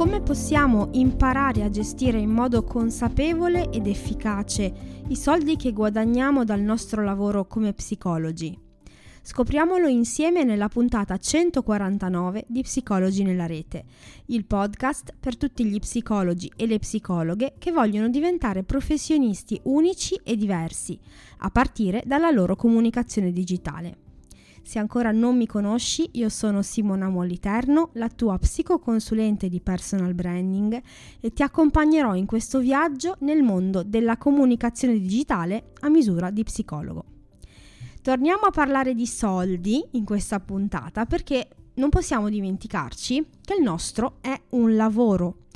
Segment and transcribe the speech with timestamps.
[0.00, 4.72] come possiamo imparare a gestire in modo consapevole ed efficace
[5.08, 8.58] i soldi che guadagniamo dal nostro lavoro come psicologi.
[9.20, 13.84] Scopriamolo insieme nella puntata 149 di Psicologi nella rete,
[14.28, 20.34] il podcast per tutti gli psicologi e le psicologhe che vogliono diventare professionisti unici e
[20.34, 20.98] diversi,
[21.40, 23.99] a partire dalla loro comunicazione digitale.
[24.62, 30.80] Se ancora non mi conosci, io sono Simona Moliterno, la tua psicoconsulente di personal branding
[31.20, 37.04] e ti accompagnerò in questo viaggio nel mondo della comunicazione digitale a misura di psicologo.
[38.02, 44.18] Torniamo a parlare di soldi in questa puntata perché non possiamo dimenticarci che il nostro
[44.20, 45.46] è un lavoro,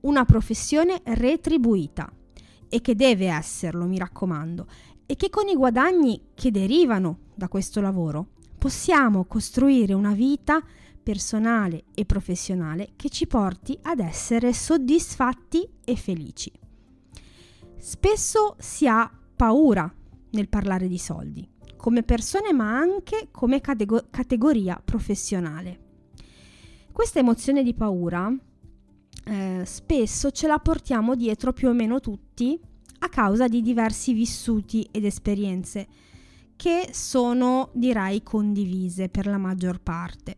[0.00, 2.10] una professione retribuita
[2.68, 4.66] e che deve esserlo, mi raccomando,
[5.06, 8.28] e che con i guadagni che derivano da questo lavoro
[8.64, 10.64] possiamo costruire una vita
[11.02, 16.50] personale e professionale che ci porti ad essere soddisfatti e felici.
[17.76, 19.94] Spesso si ha paura
[20.30, 25.80] nel parlare di soldi, come persone ma anche come catego- categoria professionale.
[26.90, 28.34] Questa emozione di paura
[29.26, 32.58] eh, spesso ce la portiamo dietro più o meno tutti
[33.00, 35.86] a causa di diversi vissuti ed esperienze
[36.56, 40.36] che sono direi condivise per la maggior parte.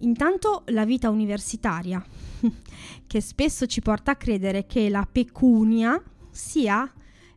[0.00, 2.04] Intanto la vita universitaria,
[3.06, 6.90] che spesso ci porta a credere che la pecunia sia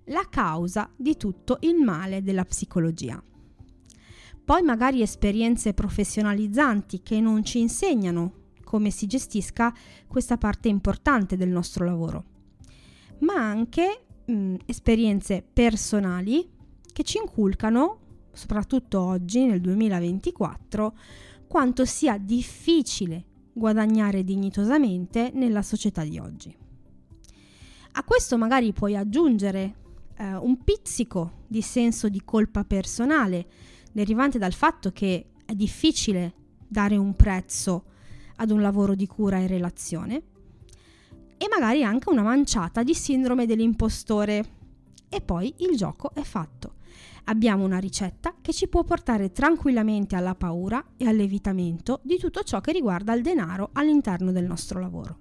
[0.05, 3.21] la causa di tutto il male della psicologia.
[4.43, 9.73] Poi magari esperienze professionalizzanti che non ci insegnano come si gestisca
[10.07, 12.23] questa parte importante del nostro lavoro,
[13.19, 16.57] ma anche mh, esperienze personali
[16.91, 17.99] che ci inculcano,
[18.33, 20.93] soprattutto oggi nel 2024,
[21.47, 26.55] quanto sia difficile guadagnare dignitosamente nella società di oggi.
[27.93, 29.75] A questo magari puoi aggiungere
[30.15, 33.47] eh, un pizzico di senso di colpa personale
[33.91, 36.33] derivante dal fatto che è difficile
[36.67, 37.85] dare un prezzo
[38.35, 40.23] ad un lavoro di cura e relazione
[41.37, 44.57] e magari anche una manciata di sindrome dell'impostore.
[45.09, 46.75] E poi il gioco è fatto
[47.25, 52.61] abbiamo una ricetta che ci può portare tranquillamente alla paura e all'evitamento di tutto ciò
[52.61, 55.17] che riguarda il denaro all'interno del nostro lavoro.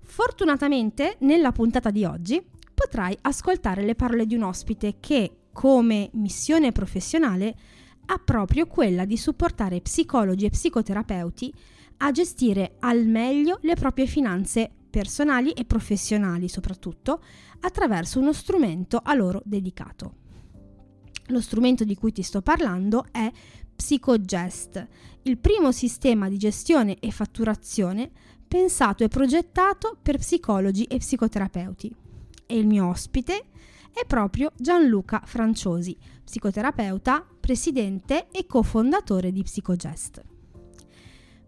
[0.00, 2.42] Fortunatamente, nella puntata di oggi
[2.74, 7.56] potrai ascoltare le parole di un ospite che, come missione professionale,
[8.06, 11.54] ha proprio quella di supportare psicologi e psicoterapeuti
[11.98, 17.22] a gestire al meglio le proprie finanze personali e professionali soprattutto
[17.60, 20.19] attraverso uno strumento a loro dedicato.
[21.30, 23.30] Lo strumento di cui ti sto parlando è
[23.76, 24.86] PsychoGest,
[25.22, 28.10] il primo sistema di gestione e fatturazione
[28.46, 31.94] pensato e progettato per psicologi e psicoterapeuti.
[32.46, 33.44] E il mio ospite
[33.92, 40.22] è proprio Gianluca Franciosi, psicoterapeuta, presidente e cofondatore di PsychoGest.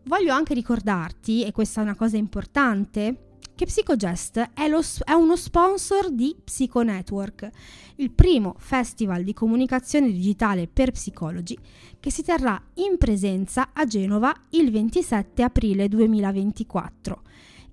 [0.05, 5.37] Voglio anche ricordarti, e questa è una cosa importante, che PsychoGest è, lo, è uno
[5.37, 7.51] sponsor di PsychoNetwork,
[7.97, 11.57] il primo festival di comunicazione digitale per psicologi
[12.01, 17.23] che si terrà in presenza a Genova il 27 aprile 2024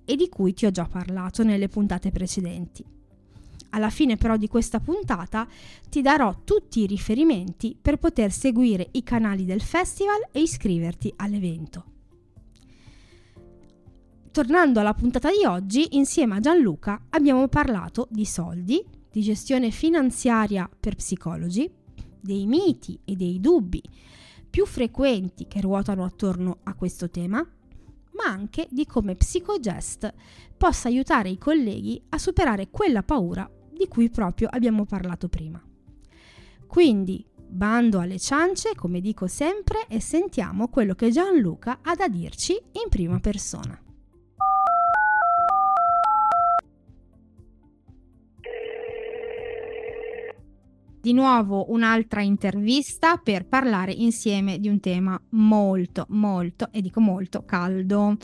[0.04, 2.84] e di cui ti ho già parlato nelle puntate precedenti.
[3.70, 5.46] Alla fine però di questa puntata
[5.88, 11.84] ti darò tutti i riferimenti per poter seguire i canali del festival e iscriverti all'evento
[14.30, 20.68] tornando alla puntata di oggi, insieme a Gianluca abbiamo parlato di soldi, di gestione finanziaria
[20.78, 21.70] per psicologi,
[22.20, 23.82] dei miti e dei dubbi
[24.48, 30.12] più frequenti che ruotano attorno a questo tema, ma anche di come PsychoGest
[30.56, 35.62] possa aiutare i colleghi a superare quella paura di cui proprio abbiamo parlato prima.
[36.66, 42.52] Quindi, bando alle ciance, come dico sempre, e sentiamo quello che Gianluca ha da dirci
[42.52, 43.80] in prima persona.
[51.00, 57.44] Di nuovo un'altra intervista per parlare insieme di un tema molto, molto, e dico molto
[57.44, 58.16] caldo.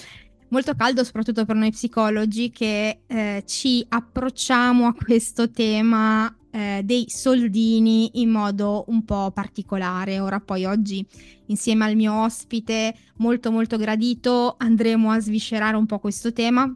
[0.49, 7.07] Molto caldo soprattutto per noi psicologi che eh, ci approcciamo a questo tema eh, dei
[7.09, 10.21] soldini in modo un po' particolare.
[10.21, 11.05] Ora poi oggi
[11.47, 16.73] insieme al mio ospite molto molto gradito andremo a sviscerare un po' questo tema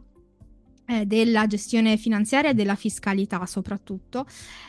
[0.91, 4.25] eh, della gestione finanziaria e della fiscalità soprattutto,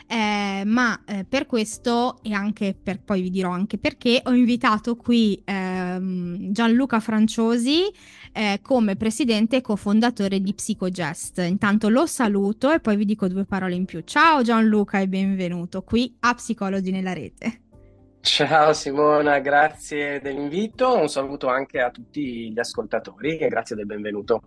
[0.07, 4.95] eh, ma eh, per questo e anche per poi vi dirò anche perché ho invitato
[4.95, 7.81] qui ehm, Gianluca Franciosi
[8.31, 11.39] eh, come presidente e cofondatore di Psicogest.
[11.39, 14.01] Intanto lo saluto e poi vi dico due parole in più.
[14.05, 17.59] Ciao Gianluca e benvenuto qui a Psicologi nella rete.
[18.21, 24.41] Ciao Simona, grazie dell'invito, un saluto anche a tutti gli ascoltatori e grazie del benvenuto.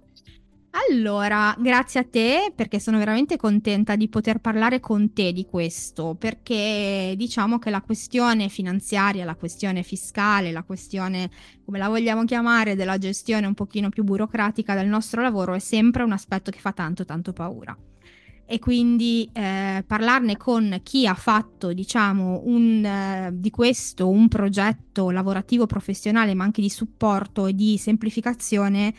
[0.79, 6.17] Allora, grazie a te perché sono veramente contenta di poter parlare con te di questo,
[6.19, 11.31] perché diciamo che la questione finanziaria, la questione fiscale, la questione,
[11.65, 16.03] come la vogliamo chiamare, della gestione un pochino più burocratica del nostro lavoro è sempre
[16.03, 17.75] un aspetto che fa tanto tanto paura.
[18.49, 25.11] E quindi eh, parlarne con chi ha fatto, diciamo, un, eh, di questo un progetto
[25.11, 28.95] lavorativo professionale, ma anche di supporto e di semplificazione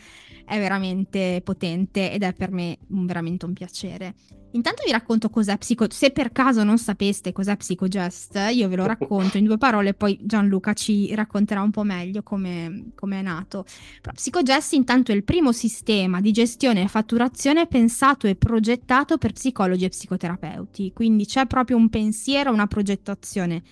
[0.48, 4.14] è veramente potente ed è per me un, veramente un piacere.
[4.52, 5.86] Intanto vi racconto cos'è Psico...
[5.90, 10.18] Se per caso non sapeste cos'è Psychogest, io ve lo racconto in due parole, poi
[10.22, 13.66] Gianluca ci racconterà un po' meglio come, è nato.
[14.00, 19.32] Però Psychogest intanto è il primo sistema di gestione e fatturazione pensato e progettato per
[19.32, 23.62] psicologi e psicoterapeuti, quindi c'è proprio un pensiero, una progettazione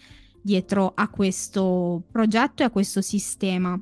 [0.43, 3.81] dietro a questo progetto e a questo sistema.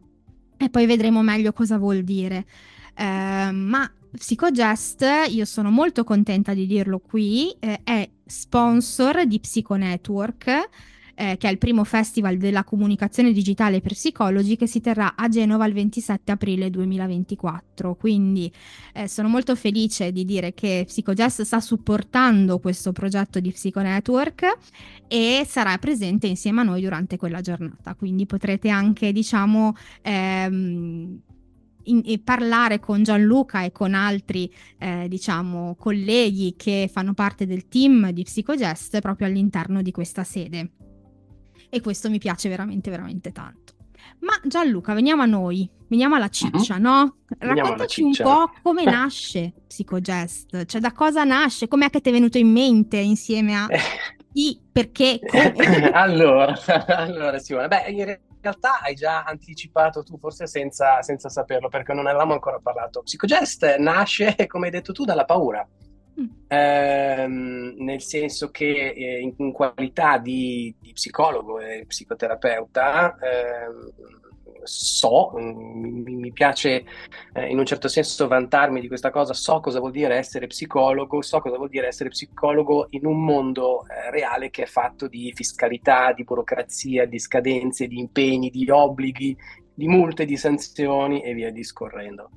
[0.56, 2.46] E poi vedremo meglio cosa vuol dire.
[2.94, 10.68] Eh, ma Psychogest, io sono molto contenta di dirlo qui, eh, è sponsor di Psychonetwork,
[11.16, 15.28] eh, che è il primo festival della comunicazione digitale per psicologi che si terrà a
[15.28, 17.94] Genova il 27 aprile 2024.
[17.96, 18.52] Quindi
[18.92, 24.58] eh, sono molto felice di dire che Psychogest sta supportando questo progetto di Psychonetwork
[25.08, 27.94] e sarà presente insieme a noi durante quella giornata.
[27.94, 31.20] Quindi potrete anche, diciamo, ehm,
[31.84, 37.68] in, in parlare con Gianluca e con altri, eh, diciamo, colleghi che fanno parte del
[37.68, 40.70] team di Psychogest proprio all'interno di questa sede.
[41.68, 43.72] E questo mi piace veramente, veramente tanto.
[44.20, 46.80] Ma Gianluca, veniamo a noi, veniamo alla ciccia, uh-huh.
[46.80, 47.16] no?
[47.38, 52.38] Raccontaci un po' come nasce Psychogest, cioè da cosa nasce, com'è che ti è venuto
[52.38, 53.66] in mente insieme a
[54.32, 55.90] chi, perché, come?
[55.90, 56.54] allora,
[56.86, 58.33] allora Simona, beh, in realtà
[58.82, 63.02] hai già anticipato tu, forse senza, senza saperlo, perché non avevamo ancora parlato.
[63.02, 65.66] Psychogest nasce, come hai detto tu, dalla paura.
[66.20, 66.26] Mm.
[66.46, 73.90] Ehm, nel senso che eh, in, in, qualità di, di, psicologo e psicoterapeuta ehm,
[74.64, 76.84] so, mi, mi piace
[77.32, 81.22] eh, in un certo senso vantarmi di questa cosa, so cosa vuol dire essere psicologo,
[81.22, 85.32] so cosa vuol dire essere psicologo in un mondo eh, reale che è fatto di
[85.34, 89.36] fiscalità, di burocrazia, di scadenze, di impegni, di obblighi,
[89.74, 92.30] di multe, di sanzioni e via discorrendo.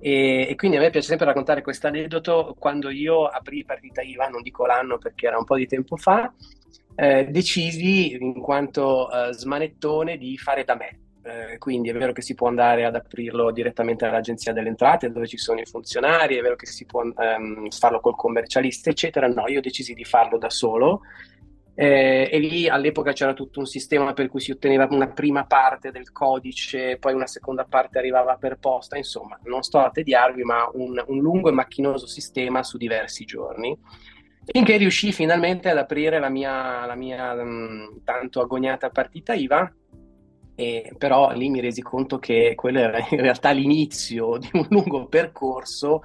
[0.00, 2.56] E, e, quindi a me piace sempre raccontare questo aneddoto.
[2.58, 6.32] Quando io aprì partita IVA, non dico l'anno perché era un po' di tempo fa,
[6.96, 12.22] eh, decisi in quanto eh, smanettone di fare da me, eh, quindi è vero che
[12.22, 16.42] si può andare ad aprirlo direttamente all'agenzia delle entrate dove ci sono i funzionari, è
[16.42, 19.28] vero che si può ehm, farlo col commercialista, eccetera.
[19.28, 21.02] No, io decisi di farlo da solo.
[21.74, 25.90] Eh, e lì all'epoca c'era tutto un sistema per cui si otteneva una prima parte
[25.90, 30.68] del codice, poi una seconda parte arrivava per posta, insomma, non sto a tediarvi, ma
[30.74, 33.78] un, un lungo e macchinoso sistema su diversi giorni
[34.44, 39.72] finché riuscì finalmente ad aprire la mia, la mia mh, tanto agognata partita IVA
[40.54, 45.06] e però lì mi resi conto che quello era in realtà l'inizio di un lungo
[45.06, 46.02] percorso.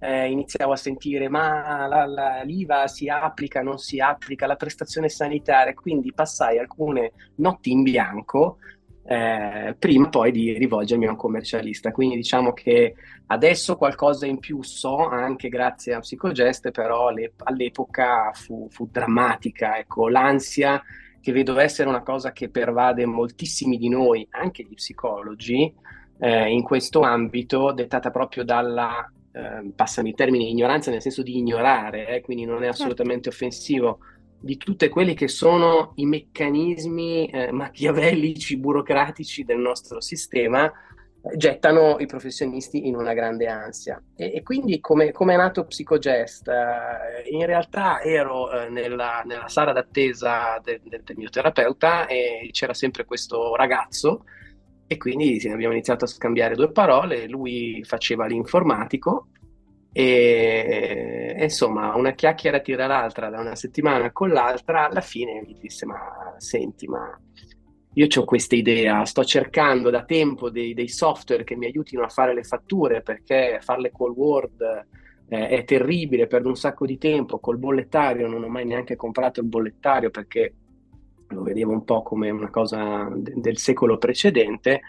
[0.00, 5.08] Eh, iniziavo a sentire ma la, la, l'IVA si applica, non si applica, la prestazione
[5.08, 8.58] sanitaria, quindi passai alcune notti in bianco
[9.08, 11.90] eh, prima poi di rivolgermi a un commercialista.
[11.90, 12.94] Quindi diciamo che
[13.26, 19.78] adesso qualcosa in più so, anche grazie a Psicogest, però le, all'epoca fu, fu drammatica,
[19.78, 20.82] ecco, l'ansia
[21.20, 25.72] che vedo essere una cosa che pervade moltissimi di noi, anche gli psicologi,
[26.18, 31.36] eh, in questo ambito, dettata proprio dalla, eh, passami il termine, ignoranza nel senso di
[31.36, 32.82] ignorare, eh, quindi non è certo.
[32.82, 33.98] assolutamente offensivo,
[34.40, 40.72] di tutti quelli che sono i meccanismi eh, machiavellici, burocratici del nostro sistema
[41.36, 44.02] gettano i professionisti in una grande ansia.
[44.16, 46.46] E, e quindi come, come, è nato Psychogest?
[46.48, 52.48] Uh, in realtà ero uh, nella, nella, sala d'attesa de, de, del mio terapeuta e
[52.52, 54.24] c'era sempre questo ragazzo
[54.86, 59.28] e quindi abbiamo iniziato a scambiare due parole, lui faceva l'informatico
[59.92, 65.58] e, e insomma una chiacchiera tira l'altra da una settimana con l'altra, alla fine mi
[65.60, 67.20] disse ma senti ma
[67.98, 72.08] io ho questa idea, sto cercando da tempo dei, dei, software che mi aiutino a
[72.08, 74.86] fare le fatture perché farle col Word
[75.28, 79.40] eh, è terribile, perdo un sacco di tempo col bollettario, non ho mai neanche comprato
[79.40, 80.54] il bollettario perché
[81.26, 84.80] lo vedevo un po' come una cosa de- del secolo precedente.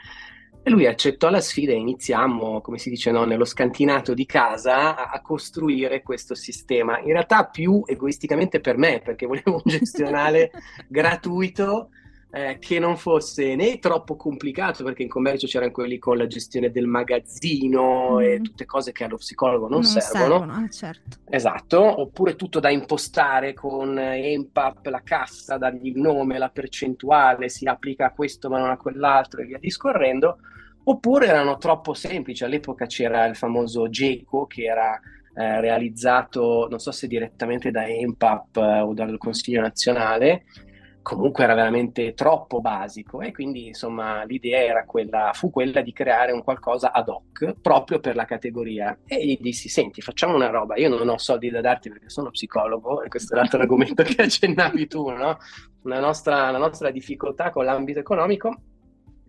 [0.62, 4.96] E lui accettò la sfida e iniziamo, come si dice, no, nello scantinato di casa
[4.96, 7.00] a, a, costruire questo sistema.
[7.00, 10.52] In realtà più egoisticamente per me, perché volevo un gestionale
[10.88, 11.90] gratuito
[12.32, 16.70] eh, che non fosse né troppo complicato, perché in commercio c'erano quelli con la gestione
[16.70, 18.20] del magazzino mm.
[18.20, 20.38] e tutte cose che allo psicologo non, non servono.
[20.40, 21.18] servono eh, certo.
[21.28, 27.66] Esatto, oppure tutto da impostare con EMPAP, la cassa, dargli il nome, la percentuale, si
[27.66, 30.38] applica a questo ma non a quell'altro e via discorrendo.
[30.84, 35.00] Oppure erano troppo semplici, all'epoca c'era il famoso GECO che era
[35.36, 40.46] eh, realizzato, non so se direttamente da EMPAP eh, o dal Consiglio nazionale,
[41.02, 46.32] comunque era veramente troppo basico e quindi insomma l'idea era quella, fu quella di creare
[46.32, 50.76] un qualcosa ad hoc proprio per la categoria e gli dissi senti facciamo una roba,
[50.76, 54.22] io non ho soldi da darti perché sono psicologo e questo è l'altro argomento che
[54.22, 55.38] accennavi tu, no?
[55.84, 58.62] la, nostra, la nostra difficoltà con l'ambito economico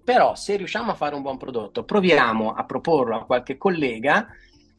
[0.02, 4.26] però se riusciamo a fare un buon prodotto proviamo a proporlo a qualche collega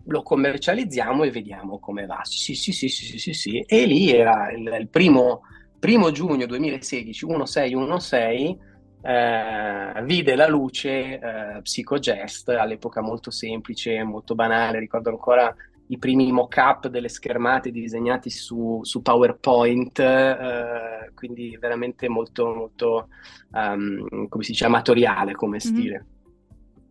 [0.06, 2.22] lo commercializziamo e vediamo come va.
[2.24, 3.60] Sì, sì, sì, sì, sì, sì, sì.
[3.60, 5.42] E lì era il, il primo
[5.82, 8.58] primo giugno 2016, 1616,
[9.02, 15.52] eh, vide la luce eh, Psychogest, all'epoca molto semplice, molto banale, ricordo ancora
[15.88, 23.08] i primi mock-up delle schermate disegnati su, su PowerPoint, eh, quindi veramente molto, molto
[23.52, 25.76] um, come si dice, amatoriale come mm-hmm.
[25.76, 25.98] stile.
[25.98, 26.21] Mm-hmm.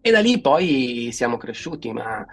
[0.02, 2.24] E da lì poi siamo cresciuti, ma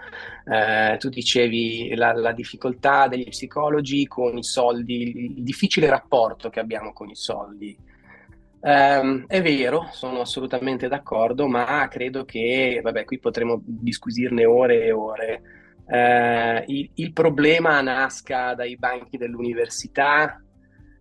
[0.44, 6.60] eh, tu dicevi la, la, difficoltà degli psicologi con i soldi, il difficile rapporto che
[6.60, 7.76] abbiamo con i soldi.
[8.60, 14.92] Eh, è vero, sono assolutamente d'accordo, ma credo che, vabbè, qui potremmo disquisirne ore e
[14.92, 15.42] ore.
[15.86, 20.42] Eh, il, il problema nasca dai banchi dell'università,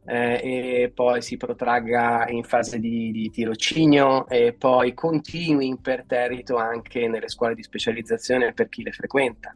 [0.09, 7.09] eh, e poi si protragga in fase di, di, tirocinio e poi continui imperterrito anche
[7.09, 9.53] nelle scuole di specializzazione per chi le frequenta,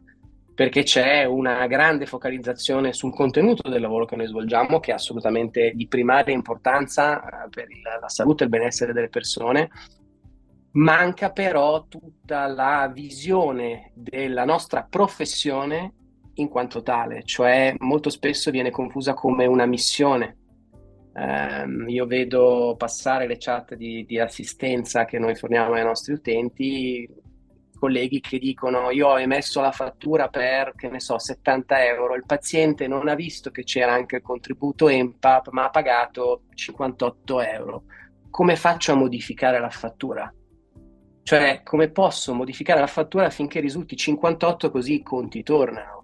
[0.54, 5.72] perché c'è una grande focalizzazione sul contenuto del lavoro che noi svolgiamo che è assolutamente
[5.74, 7.68] di primaria importanza eh, per
[7.98, 9.70] la salute e il benessere delle persone.
[10.72, 15.94] Manca però tutta la visione della nostra professione
[16.34, 20.36] in quanto tale, cioè molto spesso viene confusa come una missione,
[21.14, 27.06] Um, io vedo passare le chat di, di, assistenza che noi forniamo ai nostri utenti,
[27.78, 32.24] colleghi che dicono io ho emesso la fattura per, che ne so, 70 euro, il
[32.24, 37.82] paziente non ha visto che c'era anche il contributo EMPAP, ma ha pagato 58 euro.
[38.30, 40.32] Come faccio a modificare la fattura?
[41.24, 46.01] Cioè, come posso modificare la fattura affinché risulti 58 così i conti tornano?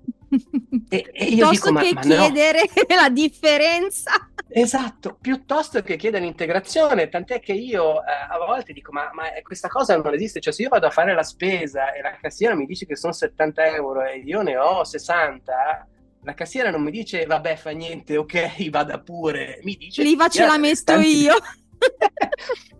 [0.91, 2.97] E, e io dico, ma, che ma chiedere no.
[2.97, 4.13] la differenza.
[4.49, 9.69] Esatto, piuttosto che chiedere l'integrazione, tant'è che io eh, a volte dico, ma, ma, questa
[9.69, 12.65] cosa non esiste, cioè se io vado a fare la spesa e la cassiera mi
[12.65, 15.87] dice che sono 70 euro e io ne ho 60,
[16.23, 20.03] la cassiera non mi dice, vabbè, fa niente, ok, vada pure, mi dice...
[20.03, 21.21] L'IVA ce l'ha messo tanti...
[21.21, 21.35] io.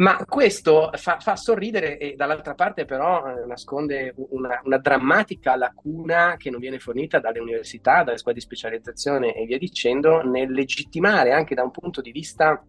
[0.00, 6.36] Ma questo fa, fa, sorridere e dall'altra parte però eh, nasconde una, una, drammatica lacuna
[6.38, 11.32] che non viene fornita dalle università, dalle scuole di specializzazione e via dicendo, nel legittimare
[11.32, 12.64] anche da un punto di vista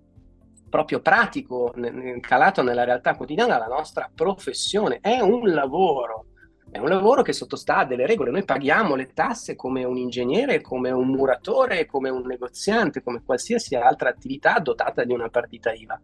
[0.69, 1.73] proprio pratico,
[2.19, 4.99] calato nella realtà quotidiana, la nostra professione.
[4.99, 6.25] È un lavoro,
[6.69, 8.31] è un lavoro che sottostà a delle regole.
[8.31, 13.75] Noi paghiamo le tasse come un ingegnere, come un muratore, come un negoziante, come qualsiasi
[13.75, 15.97] altra attività dotata di una partita IVA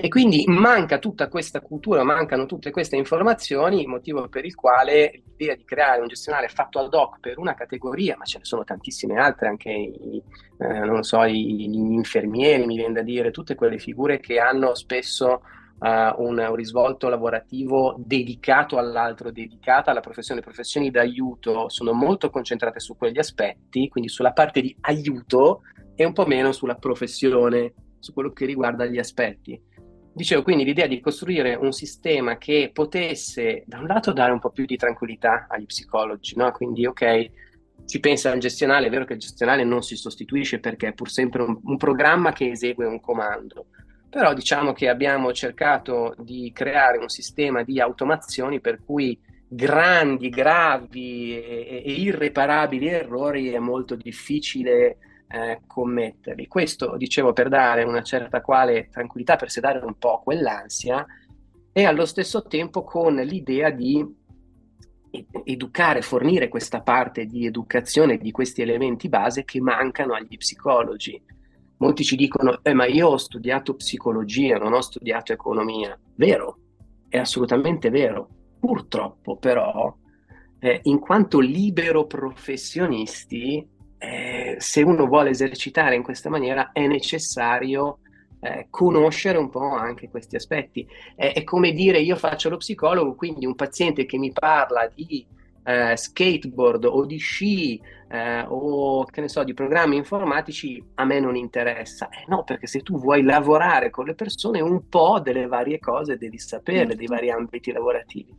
[0.00, 5.54] e quindi manca tutta questa cultura, mancano tutte queste informazioni, motivo per il quale l'idea
[5.54, 9.18] di creare un gestionale fatto ad hoc per una categoria, ma ce ne sono tantissime
[9.18, 10.22] altre, anche i,
[10.58, 15.42] eh, so, i, gli infermieri, mi viene da dire, tutte quelle figure che hanno spesso
[15.80, 20.40] uh, un, un, risvolto lavorativo dedicato all'altro, dedicato alla professione.
[20.40, 25.62] Le professioni d'aiuto sono molto concentrate su quegli aspetti, quindi sulla parte di aiuto
[25.94, 29.60] e un po' meno sulla professione, su quello che riguarda gli aspetti.
[30.12, 34.50] Dicevo quindi l'idea di costruire un sistema che potesse da un lato dare un po'
[34.50, 36.50] più di tranquillità agli psicologi, no?
[36.50, 37.30] quindi ok,
[37.84, 41.10] si pensa al gestionale, è vero che il gestionale non si sostituisce perché è pur
[41.10, 43.66] sempre un, un programma che esegue un comando,
[44.08, 51.36] però diciamo che abbiamo cercato di creare un sistema di automazioni per cui grandi, gravi
[51.36, 54.98] e, e irreparabili errori è molto difficile
[55.30, 56.46] eh, commetterli.
[56.48, 61.06] Questo, dicevo, per dare una certa quale tranquillità, per sedare un po' quell'ansia
[61.72, 64.18] e allo stesso tempo con l'idea di
[65.44, 71.20] educare, fornire questa parte di educazione di questi elementi base che mancano agli psicologi.
[71.78, 75.98] Molti ci dicono, eh, ma io ho studiato psicologia, non ho studiato economia.
[76.16, 76.58] Vero,
[77.08, 78.28] è assolutamente vero.
[78.58, 79.96] Purtroppo però,
[80.58, 83.66] eh, in quanto libero professionisti,
[84.02, 87.98] eh, se uno vuole esercitare in questa maniera è necessario
[88.40, 90.88] eh, conoscere un po' anche questi aspetti.
[91.14, 95.26] Eh, è come dire io faccio lo psicologo, quindi un paziente che mi parla di
[95.64, 97.78] eh, skateboard o di sci
[98.08, 102.08] eh, o che ne so di programmi informatici a me non interessa.
[102.08, 106.16] Eh, no, perché se tu vuoi lavorare con le persone un po' delle varie cose
[106.16, 106.94] devi sapere, certo.
[106.96, 108.34] dei vari ambiti lavorativi.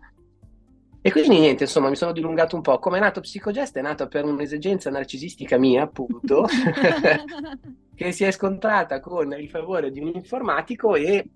[1.04, 2.78] E quindi niente, insomma, mi sono dilungato un po'.
[2.78, 3.78] Come è nato Psicogest?
[3.78, 6.46] È nato per un'esigenza narcisistica mia, appunto,
[7.96, 11.28] che si è scontrata con il favore di un informatico e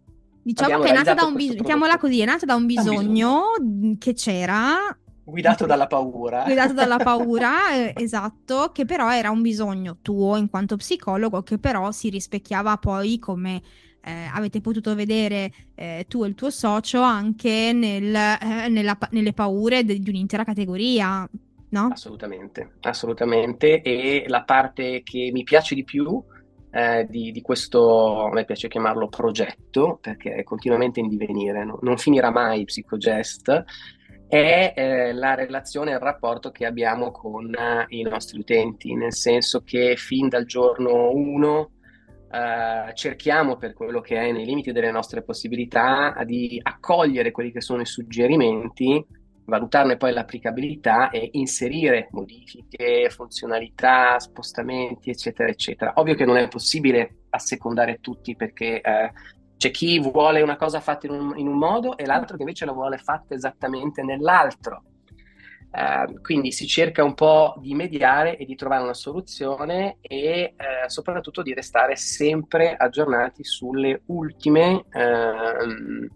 [0.44, 3.96] Diciamo che è nata da un bisogno, mettiamola così, è nata da un bisogno, bisogno.
[3.98, 4.96] che c'era
[5.28, 6.44] Guidato dalla paura.
[6.44, 11.58] Guidato dalla paura, eh, esatto, che però era un bisogno tuo in quanto psicologo, che
[11.58, 13.60] però si rispecchiava poi come
[14.06, 19.34] eh, avete potuto vedere eh, tu e il tuo socio anche nel, eh, nella, nelle
[19.34, 21.28] paure de- di un'intera categoria,
[21.70, 21.88] no?
[21.92, 23.82] Assolutamente, assolutamente.
[23.82, 26.24] E la parte che mi piace di più
[26.70, 31.80] eh, di, di, questo, a me piace chiamarlo progetto, perché è continuamente in divenire, no?
[31.82, 33.64] non finirà mai Psychogest,
[34.28, 39.62] è eh, la relazione il rapporto che abbiamo con eh, i nostri utenti, nel senso
[39.62, 41.70] che fin dal giorno 1
[42.36, 47.62] eh, cerchiamo per quello che è nei limiti delle nostre possibilità di accogliere quelli che
[47.62, 49.02] sono i suggerimenti,
[49.46, 55.94] valutarne poi l'applicabilità e inserire modifiche, funzionalità, spostamenti, eccetera, eccetera.
[55.96, 59.12] Ovvio che non è possibile assecondare tutti perché eh,
[59.56, 62.66] c'è chi vuole una cosa fatta in un, in un, modo e l'altro che invece
[62.66, 64.84] la vuole fatta esattamente nell'altro.
[65.76, 70.88] Uh, quindi si cerca un po' di mediare e di trovare una soluzione e uh,
[70.88, 76.08] soprattutto di restare sempre aggiornati sulle ultime uh,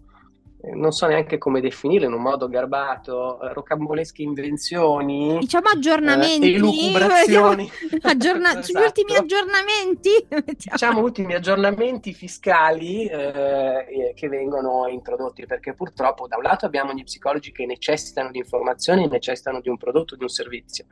[0.74, 5.38] non so neanche come definire in un modo garbato, eh, rocambolesche invenzioni.
[5.38, 6.52] Diciamo aggiornamenti.
[6.52, 7.70] Eh, elucubrazioni.
[8.02, 8.84] Aggiorna- esatto.
[8.84, 10.10] Ultimi aggiornamenti.
[10.70, 17.04] diciamo ultimi aggiornamenti fiscali eh, che vengono introdotti, perché purtroppo da un lato abbiamo gli
[17.04, 20.86] psicologi che necessitano di informazioni, necessitano di un prodotto, di un servizio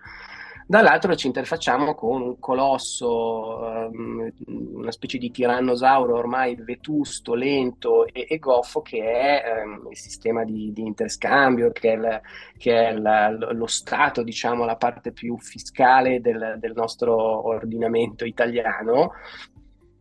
[0.69, 8.27] dall'altro ci interfacciamo con un colosso, um, una specie di tirannosauro ormai vetusto, lento e,
[8.29, 12.21] e goffo che è um, il sistema di, di, interscambio, che è, il,
[12.59, 19.13] che è la, lo Stato, diciamo, la parte più fiscale del, del nostro ordinamento italiano,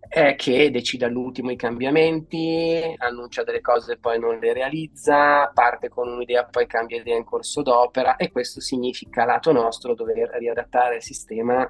[0.07, 5.89] è che decide all'ultimo i cambiamenti, annuncia delle cose e poi non le realizza, parte
[5.89, 10.97] con un'idea poi cambia idea in corso d'opera e questo significa lato nostro dover riadattare
[10.97, 11.69] il sistema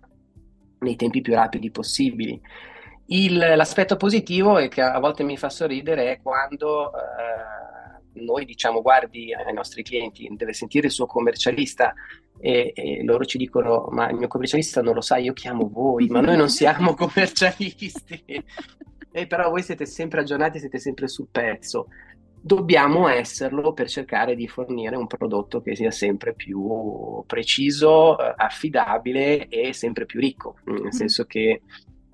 [0.79, 2.39] nei tempi più rapidi possibili.
[3.09, 7.76] Il, l'aspetto positivo e che a volte mi fa sorridere è quando eh,
[8.19, 11.93] noi diciamo guardi ai nostri clienti, deve sentire il suo commercialista
[12.39, 16.07] e, e, loro ci dicono ma il mio commercialista non lo sa, io chiamo voi,
[16.07, 18.23] ma noi non siamo commercialisti.
[19.11, 21.87] e però voi siete sempre aggiornati, siete sempre sul pezzo.
[22.39, 29.47] Dobbiamo esserlo per cercare di fornire un prodotto che sia sempre più preciso, eh, affidabile
[29.47, 30.89] e sempre più ricco, nel mm.
[30.89, 31.63] senso che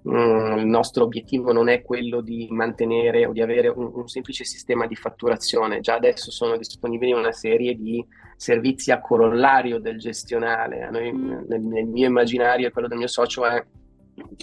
[0.09, 4.43] Mm, il nostro obiettivo non è quello di mantenere o di avere un, un, semplice
[4.43, 10.89] sistema di fatturazione, già adesso sono disponibili una serie di servizi a corollario del gestionale.
[10.91, 11.31] Noi, mm.
[11.47, 13.65] nel, nel, mio immaginario e quello del mio socio è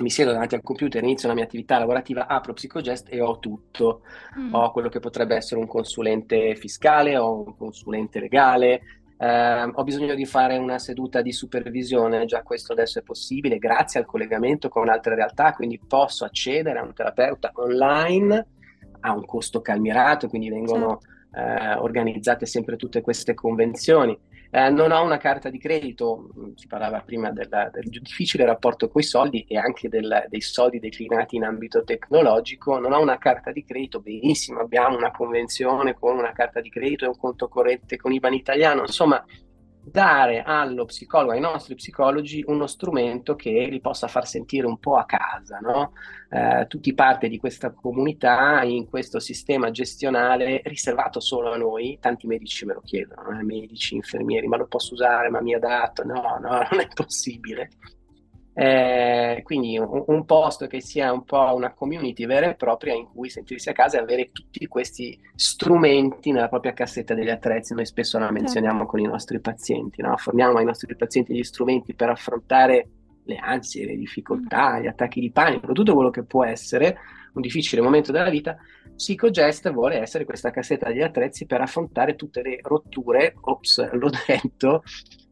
[0.01, 4.03] mi siedo davanti al computer, inizio la mia attività lavorativa, apro Psicogest e ho tutto.
[4.39, 4.55] Mm.
[4.55, 10.15] Ho quello che potrebbe essere un consulente fiscale, ho un consulente legale, eh, ho bisogno
[10.15, 14.89] di fare una seduta di supervisione, già questo adesso è possibile grazie al collegamento con
[14.89, 18.47] altre realtà, quindi posso accedere a un terapeuta online
[19.01, 21.01] a un costo calmierato, quindi vengono
[21.33, 21.65] certo.
[21.65, 24.19] eh, organizzate sempre tutte queste convenzioni.
[24.53, 28.89] Eh, non ho una carta di credito, mm, si parlava prima del, del difficile rapporto
[28.89, 33.19] con i soldi e anche del, dei soldi declinati in ambito tecnologico, non ho una
[33.19, 37.47] carta di credito, benissimo, abbiamo una convenzione con una carta di credito e un conto
[37.47, 39.25] corrente con IBAN italiano, insomma
[39.83, 44.97] dare allo psicologo, ai nostri psicologi, uno strumento che li possa far sentire un po'
[44.97, 45.93] a casa, no?
[46.31, 52.27] eh, tutti parte di questa comunità in questo sistema gestionale riservato solo a noi, tanti
[52.27, 53.43] medici me lo chiedono, eh?
[53.43, 56.05] medici, infermieri, ma lo posso usare, ma mi adatto?
[56.05, 57.71] No, no, non è possibile.
[58.63, 63.07] Eh, quindi un, un, posto che sia un po' una community vera e propria in
[63.11, 67.73] cui sentirsi a casa e avere tutti questi strumenti nella propria cassetta degli attrezzi.
[67.73, 70.15] Noi spesso la menzioniamo con i nostri pazienti, no?
[70.19, 72.89] forniamo ai nostri pazienti gli strumenti per affrontare
[73.25, 76.99] le ansie, le difficoltà, gli attacchi di panico, tutto quello che può essere
[77.33, 78.59] un difficile momento della vita.
[79.01, 84.83] PsychoGest vuole essere questa cassetta degli attrezzi per affrontare tutte le rotture, ops, l'ho detto,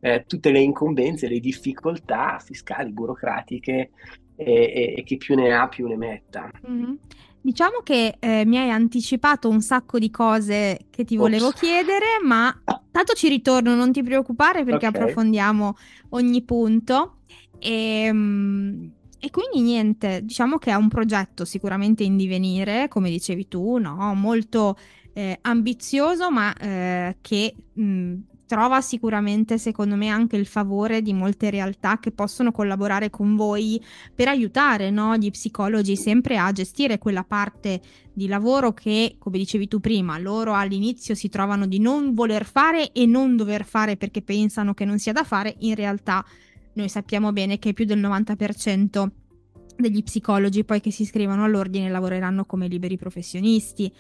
[0.01, 3.91] eh, tutte le incombenze, le difficoltà fiscali, burocratiche
[4.37, 6.51] e, e, chi più ne ha più ne metta.
[6.67, 6.95] Mm-hmm.
[7.43, 11.61] Diciamo che eh, mi hai anticipato un sacco di cose che ti volevo Ops.
[11.61, 12.59] chiedere, ma
[12.91, 15.03] tanto ci ritorno, non ti preoccupare perché okay.
[15.03, 15.77] approfondiamo
[16.11, 17.19] ogni punto.
[17.59, 23.49] E, ehm, e, quindi niente, diciamo che è un progetto sicuramente in divenire, come dicevi
[23.49, 24.15] tu, no?
[24.15, 24.77] molto
[25.13, 28.15] eh, ambizioso, ma eh, che mh,
[28.49, 33.81] trova sicuramente, secondo me, anche il favore di molte realtà che possono collaborare con voi
[34.15, 37.81] per aiutare no, gli psicologi sempre a gestire quella parte
[38.13, 42.91] di lavoro che, come dicevi tu prima, loro all'inizio si trovano di non voler fare
[42.93, 46.25] e non dover fare perché pensano che non sia da fare, in realtà
[46.79, 49.09] noi sappiamo bene che più del 90%
[49.79, 53.93] degli psicologi poi che si iscrivono all'ordine lavoreranno come liberi professionisti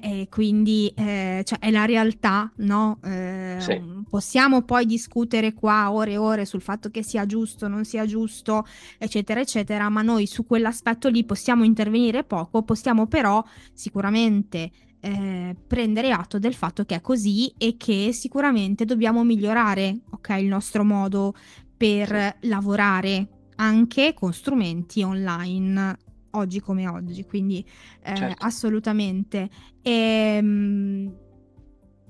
[0.00, 3.78] eh, quindi eh, cioè è la realtà no eh, sì.
[4.08, 8.66] possiamo poi discutere qua ore e ore sul fatto che sia giusto non sia giusto
[8.96, 16.10] eccetera eccetera ma noi su quell'aspetto lì possiamo intervenire poco possiamo però sicuramente eh, prendere
[16.10, 21.34] atto del fatto che è così e che sicuramente dobbiamo migliorare okay, il nostro modo
[21.78, 25.96] per lavorare anche con strumenti online
[26.32, 27.64] oggi come oggi, quindi
[28.02, 28.44] eh, certo.
[28.44, 29.48] assolutamente.
[29.80, 31.16] E, ehm,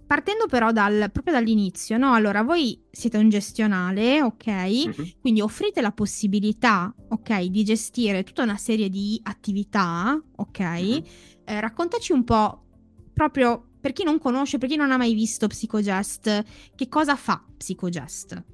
[0.07, 2.15] partendo però dal, proprio dall'inizio, no?
[2.15, 4.47] Allora, voi siete un gestionale, ok?
[4.47, 5.09] Mm-hmm.
[5.21, 10.61] Quindi offrite la possibilità, ok, di gestire tutta una serie di attività, ok?
[10.61, 10.99] Mm-hmm.
[11.45, 12.65] Eh, raccontaci un po'
[13.13, 17.45] proprio per chi non conosce, per chi non ha mai visto Psychogest, che cosa fa
[17.57, 18.45] Psychogest?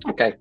[0.00, 0.38] Ok,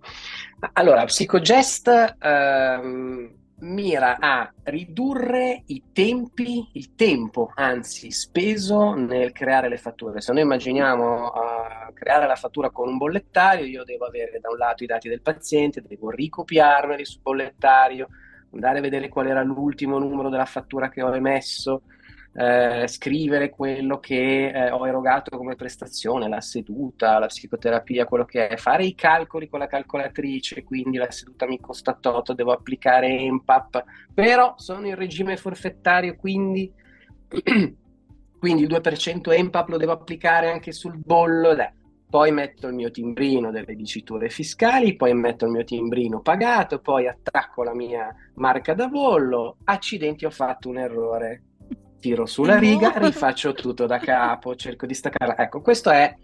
[0.74, 9.78] allora Psychogest ehm, mira a ridurre i tempi, il tempo anzi speso nel creare le
[9.78, 10.22] fatture.
[10.22, 14.58] Se noi immaginiamo uh, creare la fattura con un bollettario, io devo avere da un
[14.58, 18.10] lato i dati del paziente, devo ricopiarmeli sul bollettario,
[18.54, 21.82] andare a vedere qual era l'ultimo numero della fattura che ho emesso,
[22.40, 28.48] eh, scrivere quello che eh, ho erogato come prestazione, la seduta, la psicoterapia, quello che
[28.48, 33.08] è, fare i calcoli con la calcolatrice, quindi la seduta mi costa tot, devo applicare
[33.08, 36.72] EMPAP, però sono in regime forfettario, quindi,
[38.40, 41.56] quindi il 2% EMPAP lo devo applicare anche sul bollo.
[41.56, 41.74] Deh.
[42.08, 47.08] Poi metto il mio timbrino delle diciture fiscali, poi metto il mio timbrino pagato, poi
[47.08, 49.58] attacco la mia marca da bollo.
[49.64, 51.42] Accidenti, ho fatto un errore
[52.00, 55.36] tiro sulla riga, rifaccio tutto da capo, cerco di staccare.
[55.38, 56.16] Ecco, questo è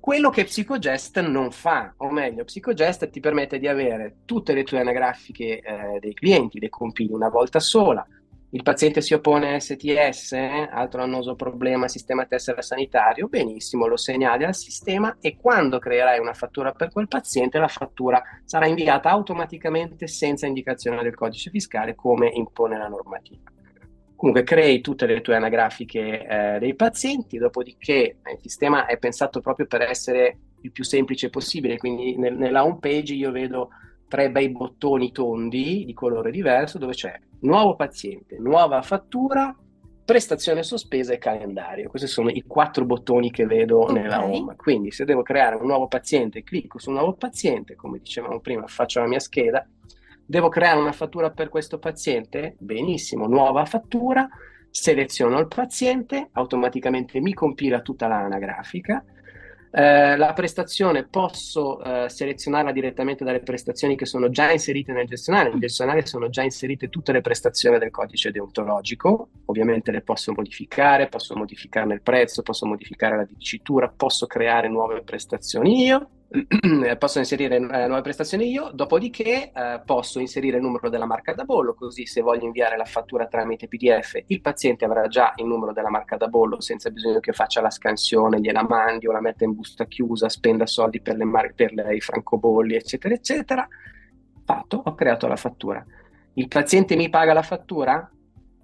[0.00, 4.80] quello che Psychogest non fa, o meglio, Psychogest ti permette di avere tutte le tue
[4.80, 8.06] anagrafiche eh, dei clienti, le compili una volta sola.
[8.50, 13.98] Il paziente si oppone a STS, eh, altro annoso problema, sistema tessera sanitario, benissimo, lo
[13.98, 19.10] segnali al sistema e quando creerai una fattura per quel paziente, la fattura sarà inviata
[19.10, 23.57] automaticamente senza indicazione del codice fiscale come impone la normativa.
[24.18, 29.40] Comunque crei tutte le tue anagrafiche eh, dei pazienti, dopodiché eh, il sistema è pensato
[29.40, 33.68] proprio per essere il più semplice possibile, quindi nel, nella home page io vedo
[34.08, 39.56] tre bei bottoni tondi di colore diverso dove c'è nuovo paziente, nuova fattura,
[40.04, 41.88] prestazione sospesa e calendario.
[41.88, 44.02] Questi sono i quattro bottoni che vedo okay.
[44.02, 44.56] nella home.
[44.56, 48.66] Quindi se devo creare un nuovo paziente, clicco su un nuovo paziente, come dicevamo prima,
[48.66, 49.64] faccio la mia scheda,
[50.30, 52.54] Devo creare una fattura per questo paziente?
[52.58, 54.28] Benissimo, nuova fattura,
[54.68, 59.02] seleziono il paziente, automaticamente mi compila tutta l'anagrafica.
[59.70, 65.48] Eh, la prestazione posso eh, selezionarla direttamente dalle prestazioni che sono già inserite nel gestionale.
[65.48, 71.08] Nel gestionale sono già inserite tutte le prestazioni del codice deontologico, ovviamente le posso modificare,
[71.08, 76.10] posso modificarne il prezzo, posso modificare la dicitura, posso creare nuove prestazioni io.
[76.98, 81.44] Posso inserire eh, nuove prestazioni io, dopodiché eh, posso inserire il numero della marca da
[81.44, 85.72] bollo, così se voglio inviare la fattura tramite PDF, il paziente avrà già il numero
[85.72, 89.44] della marca da bollo senza bisogno che faccia la scansione, gliela mandi o la metta
[89.44, 93.66] in busta chiusa, spenda soldi per, le mar- per le, i francobolli, eccetera, eccetera.
[94.44, 95.84] Fatto, ho creato la fattura.
[96.34, 98.10] Il paziente mi paga la fattura?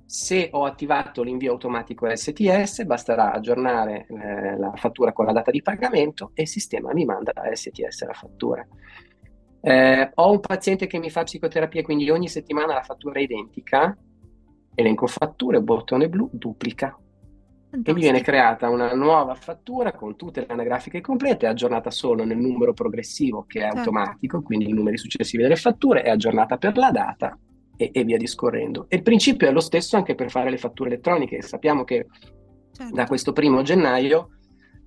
[0.06, 5.62] Se ho attivato l'invio automatico STS, basterà aggiornare eh, la fattura con la data di
[5.62, 8.66] pagamento e il sistema mi manda da STS la fattura.
[9.60, 13.96] Eh, ho un paziente che mi fa psicoterapia, quindi ogni settimana la fattura è identica,
[14.74, 16.88] elenco fatture, bottone blu, duplica.
[17.70, 17.90] Fantastico.
[17.90, 22.36] E mi viene creata una nuova fattura con tutte le anagrafiche complete, aggiornata solo nel
[22.36, 23.78] numero progressivo che è certo.
[23.78, 27.38] automatico, quindi i numeri successivi delle fatture, è aggiornata per la data
[27.76, 28.86] e, e, via discorrendo.
[28.88, 31.42] E il principio è lo stesso anche per fare le fatture elettroniche.
[31.42, 32.06] Sappiamo che
[32.72, 32.94] certo.
[32.94, 34.30] da questo primo gennaio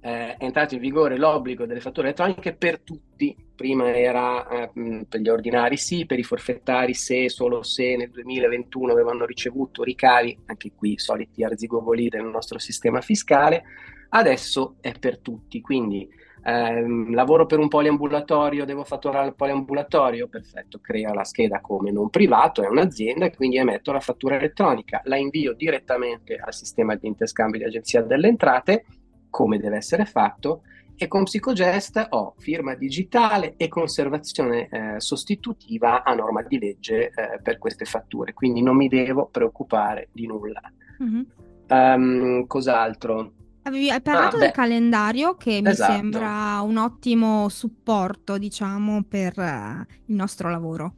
[0.02, 3.36] eh, è entrato in vigore l'obbligo delle fatture elettroniche per tutti.
[3.56, 8.92] Prima era eh, per gli ordinari sì, per i forfettari se, solo se nel 2021
[8.92, 13.64] avevano ricevuto ricavi, anche qui i soliti arzigogoli del nostro sistema fiscale,
[14.10, 15.60] adesso è per tutti.
[15.62, 16.08] Quindi
[16.48, 22.10] ehm, lavoro per un poliambulatorio, devo fatturare il poliambulatorio, perfetto, crea la scheda come non
[22.10, 27.08] privato, è un'azienda e quindi emetto la fattura elettronica, la invio direttamente al sistema di
[27.08, 28.86] interscambio di agenzia delle entrate
[29.30, 30.62] come deve essere fatto
[30.96, 37.40] e con Psicogest ho firma digitale e conservazione eh, sostitutiva a norma di legge eh,
[37.44, 40.62] per queste fatture, quindi non mi devo preoccupare di nulla.
[41.04, 41.22] Mm-hmm.
[41.70, 43.34] Um, cos'altro?
[43.68, 45.92] Avevi, hai parlato ah, del calendario che mi esatto.
[45.92, 50.94] sembra un ottimo supporto, diciamo, per uh, il nostro lavoro.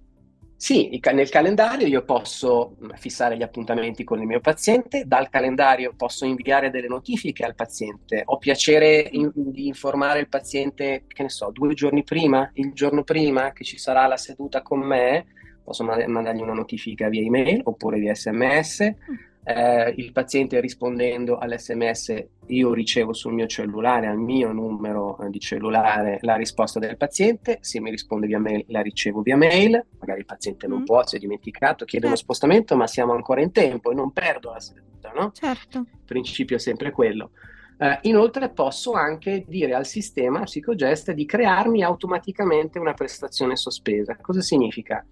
[0.56, 5.94] Sì, nel calendario io posso mm, fissare gli appuntamenti con il mio paziente, dal calendario
[5.96, 8.22] posso inviare delle notifiche al paziente.
[8.26, 13.04] Ho piacere in, di informare il paziente, che ne so, due giorni prima, il giorno
[13.04, 15.26] prima che ci sarà la seduta con me,
[15.64, 18.94] posso mandargli una notifica via email oppure via sms.
[19.50, 25.40] Eh, il paziente rispondendo all'SMS io ricevo sul mio cellulare, al mio numero eh, di
[25.40, 30.20] cellulare, la risposta del paziente, se mi risponde via mail la ricevo via mail, magari
[30.20, 30.86] il paziente non mm.
[30.86, 32.08] può, si è dimenticato, chiede certo.
[32.08, 35.32] uno spostamento, ma siamo ancora in tempo e non perdo la seduta, no?
[35.34, 35.80] Certo.
[35.80, 37.32] Il principio è sempre quello.
[37.80, 44.16] Uh, inoltre posso anche dire al sistema Psicogest di crearmi automaticamente una prestazione sospesa.
[44.22, 45.04] Cosa significa?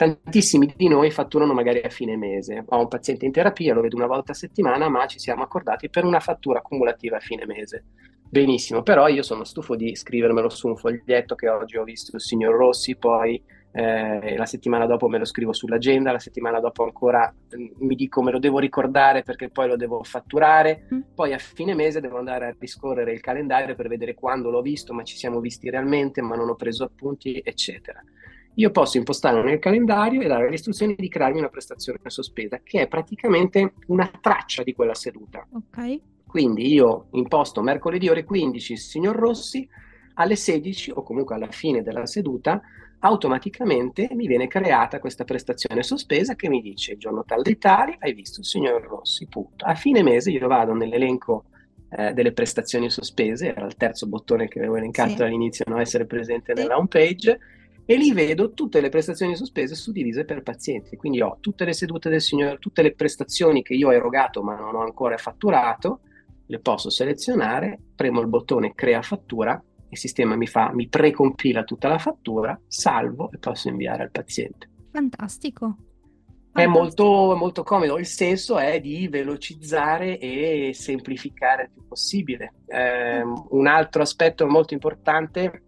[0.00, 2.64] Tantissimi di noi fatturano magari a fine mese.
[2.68, 5.90] Ho un paziente in terapia, lo vedo una volta a settimana, ma ci siamo accordati
[5.90, 7.84] per una fattura cumulativa a fine mese.
[8.26, 12.22] Benissimo, però io sono stufo di scrivermelo su un foglietto che oggi ho visto il
[12.22, 17.30] signor Rossi, poi eh, la settimana dopo me lo scrivo sull'agenda, la settimana dopo ancora
[17.50, 21.00] eh, mi dico me lo devo ricordare perché poi lo devo fatturare, mm.
[21.14, 24.94] poi a fine mese devo andare a riscorrere il calendario per vedere quando l'ho visto,
[24.94, 28.02] ma ci siamo visti realmente, ma non ho preso appunti, eccetera
[28.54, 32.82] io posso impostare nel calendario e dare le istruzioni di crearmi una prestazione sospesa, che
[32.82, 35.46] è praticamente una traccia di quella seduta.
[35.52, 36.00] Ok.
[36.26, 39.68] Quindi io imposto mercoledì ore 15 signor Rossi,
[40.14, 42.60] alle 16 o comunque alla fine della seduta,
[43.00, 47.96] automaticamente mi viene creata questa prestazione sospesa che mi dice il giorno tal di tali
[47.98, 49.64] hai visto il signor Rossi, punto.
[49.64, 51.44] A fine mese io vado nell'elenco
[51.90, 55.22] eh, delle prestazioni sospese, era il terzo bottone che avevo elencato sì.
[55.22, 55.80] all'inizio, no?
[55.80, 56.62] essere presente sì.
[56.62, 57.38] nella home page,
[57.90, 60.96] e lì vedo tutte le prestazioni sospese suddivise per pazienti.
[60.96, 64.54] Quindi ho tutte le sedute del signore, tutte le prestazioni che io ho erogato ma
[64.54, 66.02] non ho ancora fatturato,
[66.46, 71.88] le posso selezionare, premo il bottone crea fattura, il sistema mi, fa, mi precompila tutta
[71.88, 74.70] la fattura, salvo e posso inviare al paziente.
[74.92, 75.76] Fantastico.
[76.52, 82.54] È molto, molto, comodo, il senso è di velocizzare e semplificare il più possibile.
[82.66, 85.64] Eh, un altro aspetto molto importante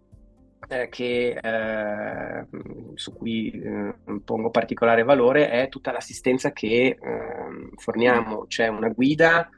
[0.89, 2.47] che, eh,
[2.95, 8.45] su cui eh, pongo particolare valore è tutta l'assistenza che ehm, forniamo.
[8.47, 9.49] C'è una guida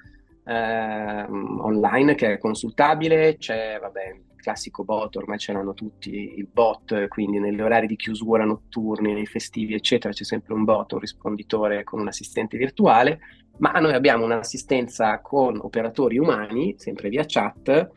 [0.45, 6.47] ehm, online che è consultabile, c'è vabbè, il classico bot, ormai ce l'hanno tutti, il
[6.51, 10.99] bot, quindi negli orari di chiusura notturni, nei festivi, eccetera, c'è sempre un bot, un
[10.99, 13.19] risponditore con un assistente virtuale,
[13.57, 17.89] ma noi abbiamo un'assistenza con operatori umani, sempre via chat,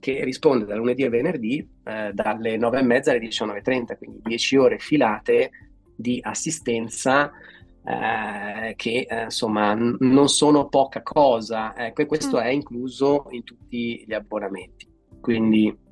[0.00, 5.50] che risponde da lunedì a venerdì eh, dalle 9.30 alle 19.30, quindi 10 ore filate
[5.94, 7.30] di assistenza
[7.84, 12.40] eh, che eh, insomma n- non sono poca cosa, ecco, e questo mm.
[12.40, 14.88] è incluso in tutti gli abbonamenti.
[15.20, 15.88] Quindi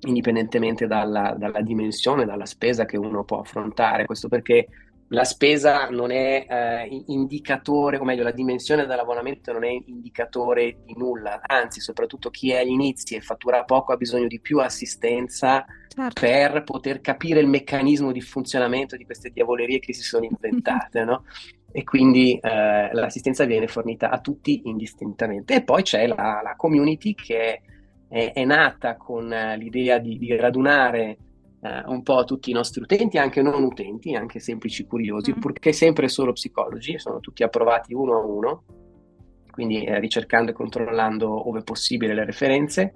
[0.00, 4.66] indipendentemente dalla, dalla dimensione, dalla spesa che uno può affrontare, questo perché
[5.08, 10.94] la spesa non è eh, indicatore, o meglio, la dimensione dell'abbonamento non è indicatore di
[10.96, 15.64] nulla, anzi, soprattutto chi è agli inizi e fattura poco ha bisogno di più assistenza
[15.88, 16.20] certo.
[16.20, 21.24] per poter capire il meccanismo di funzionamento di queste diavolerie che si sono inventate, no?
[21.70, 25.54] E quindi eh, l'assistenza viene fornita a tutti indistintamente.
[25.54, 27.60] E poi c'è la, la community che
[28.08, 31.18] è, è, nata con uh, l'idea di, di radunare
[31.66, 35.40] eh, un po' a tutti i nostri utenti, anche non utenti, anche semplici curiosi, mm.
[35.40, 38.64] purché sempre solo psicologi, sono tutti approvati uno a uno,
[39.50, 42.94] quindi eh, ricercando e controllando ove possibile le referenze,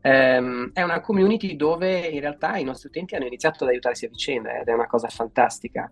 [0.00, 4.08] ehm, è una community dove in realtà i nostri utenti hanno iniziato ad aiutarsi a
[4.08, 5.90] vicenda ed è una cosa fantastica.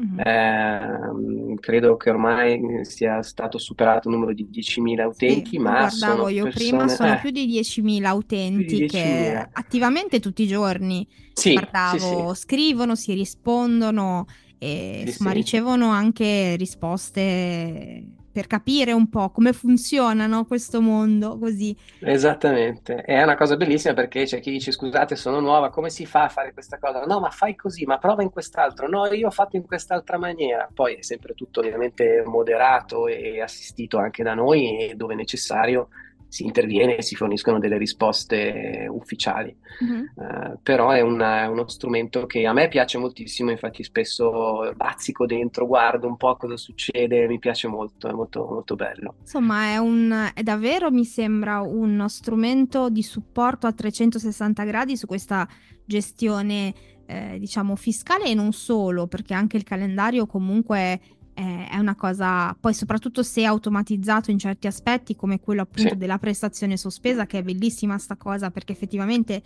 [0.00, 0.18] Mm-hmm.
[0.18, 6.28] Eh, credo che ormai sia stato superato il numero di 10.000 utenti, sì, ma guardavo
[6.28, 6.68] io persone...
[6.68, 8.88] prima sono eh, più di 10.000 utenti di 10.000.
[8.88, 14.26] che attivamente tutti i giorni sì, guardavo, sì, scrivono, si rispondono
[14.58, 18.02] e insomma ricevono anche risposte
[18.34, 21.74] per capire un po' come funziona no, questo mondo così.
[22.00, 26.24] Esattamente, è una cosa bellissima perché c'è chi dice scusate sono nuova, come si fa
[26.24, 27.04] a fare questa cosa?
[27.04, 30.68] No, ma fai così, ma prova in quest'altro, no, io ho fatto in quest'altra maniera.
[30.74, 35.90] Poi è sempre tutto ovviamente moderato e assistito anche da noi e dove necessario
[36.28, 39.54] si interviene e si forniscono delle risposte ufficiali.
[39.84, 40.04] Mm-hmm.
[40.14, 45.66] Uh, però è, una, uno strumento che a me piace moltissimo, infatti spesso bazzico dentro,
[45.66, 49.14] guardo un po' cosa succede, mi piace molto, è molto, molto bello.
[49.20, 55.06] Insomma, è, un, è davvero, mi sembra, uno strumento di supporto a 360 gradi su
[55.06, 55.48] questa
[55.84, 56.72] gestione
[57.06, 61.00] eh, diciamo fiscale e non solo, perché anche il calendario comunque
[61.34, 65.96] è una cosa, poi soprattutto se automatizzato in certi aspetti, come quello appunto sì.
[65.96, 69.42] della prestazione sospesa, che è bellissima sta cosa perché effettivamente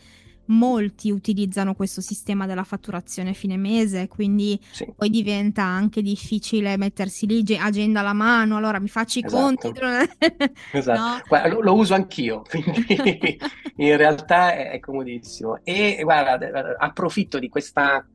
[0.49, 4.91] molti utilizzano questo sistema della fatturazione fine mese, quindi sì.
[4.95, 9.43] poi diventa anche difficile mettersi lì agenda alla mano, allora mi faccio i esatto.
[9.43, 9.73] conti.
[10.73, 11.01] esatto.
[11.01, 11.21] No?
[11.27, 13.39] Guarda, lo, lo, uso anch'io, quindi
[13.77, 15.61] in realtà è, è comodissimo.
[15.65, 18.07] E guarda, approfitto di questa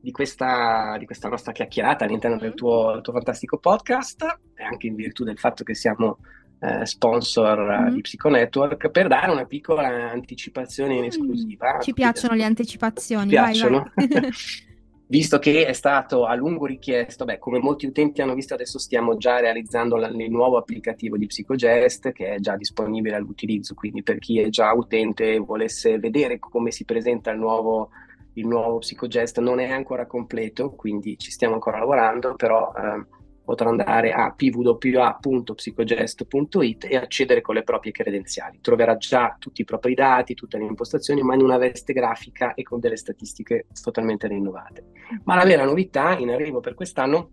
[0.00, 4.86] di questa, di questa nostra chiacchierata all'interno del tuo, del tuo, fantastico podcast, e anche
[4.86, 6.18] in virtù del fatto che siamo
[6.60, 7.94] eh, sponsor mm-hmm.
[7.94, 11.78] di Psiconetwork, per dare una piccola anticipazione in mm, esclusiva.
[11.80, 13.92] Ci piacciono le anticipazioni, Ci piacciono.
[13.94, 14.30] Vai, vai.
[15.10, 19.16] Visto che è stato a lungo richiesto, beh, come molti utenti hanno visto, adesso stiamo
[19.16, 24.20] già realizzando la, il nuovo applicativo di Psicogest che è già disponibile all'utilizzo, quindi per
[24.20, 27.90] chi è già utente e volesse vedere come si presenta il nuovo
[28.34, 33.06] il nuovo Psicogest non è ancora completo, quindi ci stiamo ancora lavorando, però eh,
[33.44, 38.60] potrà andare a pwwa.psicogest.it e accedere con le proprie credenziali.
[38.60, 42.62] Troverà già tutti i propri dati, tutte le impostazioni, ma in una veste grafica e
[42.62, 44.84] con delle statistiche totalmente rinnovate.
[45.24, 47.30] Ma la vera novità in arrivo per quest'anno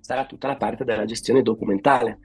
[0.00, 2.18] sarà tutta la parte della gestione documentale.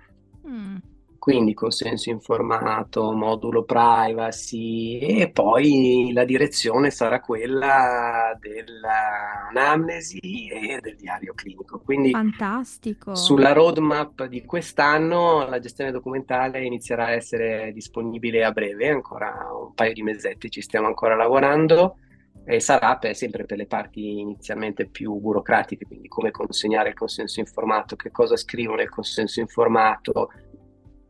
[0.47, 0.77] Mm
[1.23, 11.33] quindi consenso informato, modulo privacy e poi la direzione sarà quella dell'anamnesi e del diario
[11.33, 11.79] clinico.
[11.79, 13.15] Quindi Fantastico.
[13.15, 19.73] Sulla roadmap di quest'anno la gestione documentale inizierà a essere disponibile a breve, ancora un
[19.73, 21.99] paio di mesetti ci stiamo ancora lavorando
[22.43, 27.39] e sarà per, sempre per le parti inizialmente più burocratiche, quindi come consegnare il consenso
[27.39, 30.29] informato, che cosa scrivo nel consenso informato,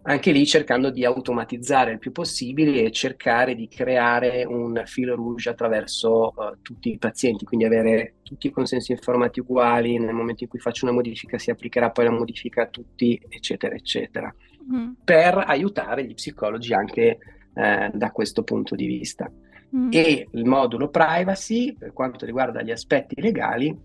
[0.04, 5.50] anche lì cercando di automatizzare il più possibile e cercare di creare un filo rouge
[5.50, 10.50] attraverso uh, tutti i pazienti, quindi avere tutti i consensi informati uguali, nel momento in
[10.50, 14.34] cui faccio una modifica si applicherà poi la modifica a tutti, eccetera, eccetera,
[14.74, 14.92] mm.
[15.06, 17.18] per aiutare gli psicologi anche
[17.54, 19.32] eh, da questo punto di vista.
[19.76, 19.90] Mm.
[19.92, 23.76] E il modulo privacy, per quanto riguarda gli aspetti legali,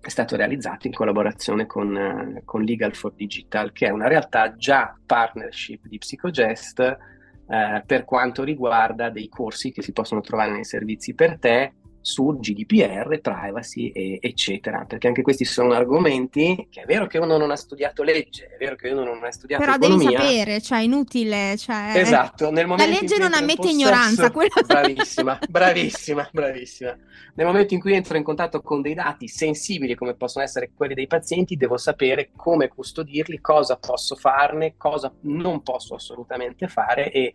[0.00, 4.54] è stato realizzato in collaborazione con, uh, con, Legal for Digital, che è una realtà
[4.56, 6.98] già partnership di Psicogest
[7.46, 12.38] uh, per quanto riguarda dei corsi che si possono trovare nei servizi per te su
[12.38, 14.84] GDPR, privacy, e, eccetera.
[14.86, 18.56] Perché anche questi sono argomenti che è vero che uno non ha studiato legge, è
[18.58, 20.08] vero che uno non ha studiato Però economia.
[20.08, 21.56] devi sapere, cioè è inutile.
[21.56, 21.92] Cioè...
[21.96, 24.30] Esatto, nel momento La legge non ammette ignoranza.
[24.30, 24.50] Quello...
[24.66, 26.96] Bravissima, bravissima, bravissima.
[27.34, 30.94] Nel momento in cui entro in contatto con dei dati sensibili come possono essere quelli
[30.94, 37.32] dei pazienti, devo sapere come custodirli, cosa posso farne, cosa non posso assolutamente fare e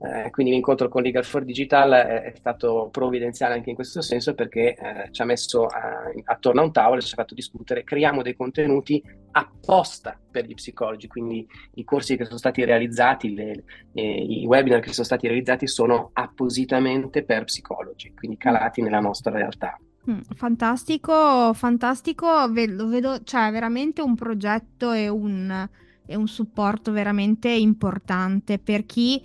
[0.00, 4.32] eh, quindi l'incontro con Legal for Digital è, è, stato provvidenziale anche in questo senso
[4.32, 7.82] perché eh, ci ha messo a, attorno a un tavolo e ci ha fatto discutere,
[7.82, 13.64] creiamo dei contenuti apposta per gli psicologi, quindi i corsi che sono stati realizzati, le,
[13.92, 19.32] le, i webinar che sono stati realizzati sono appositamente per psicologi, quindi calati nella nostra
[19.32, 19.76] realtà.
[20.08, 25.68] Mm, fantastico, fantastico, lo vedo, cioè veramente un progetto e un,
[26.06, 29.20] e un supporto veramente importante per chi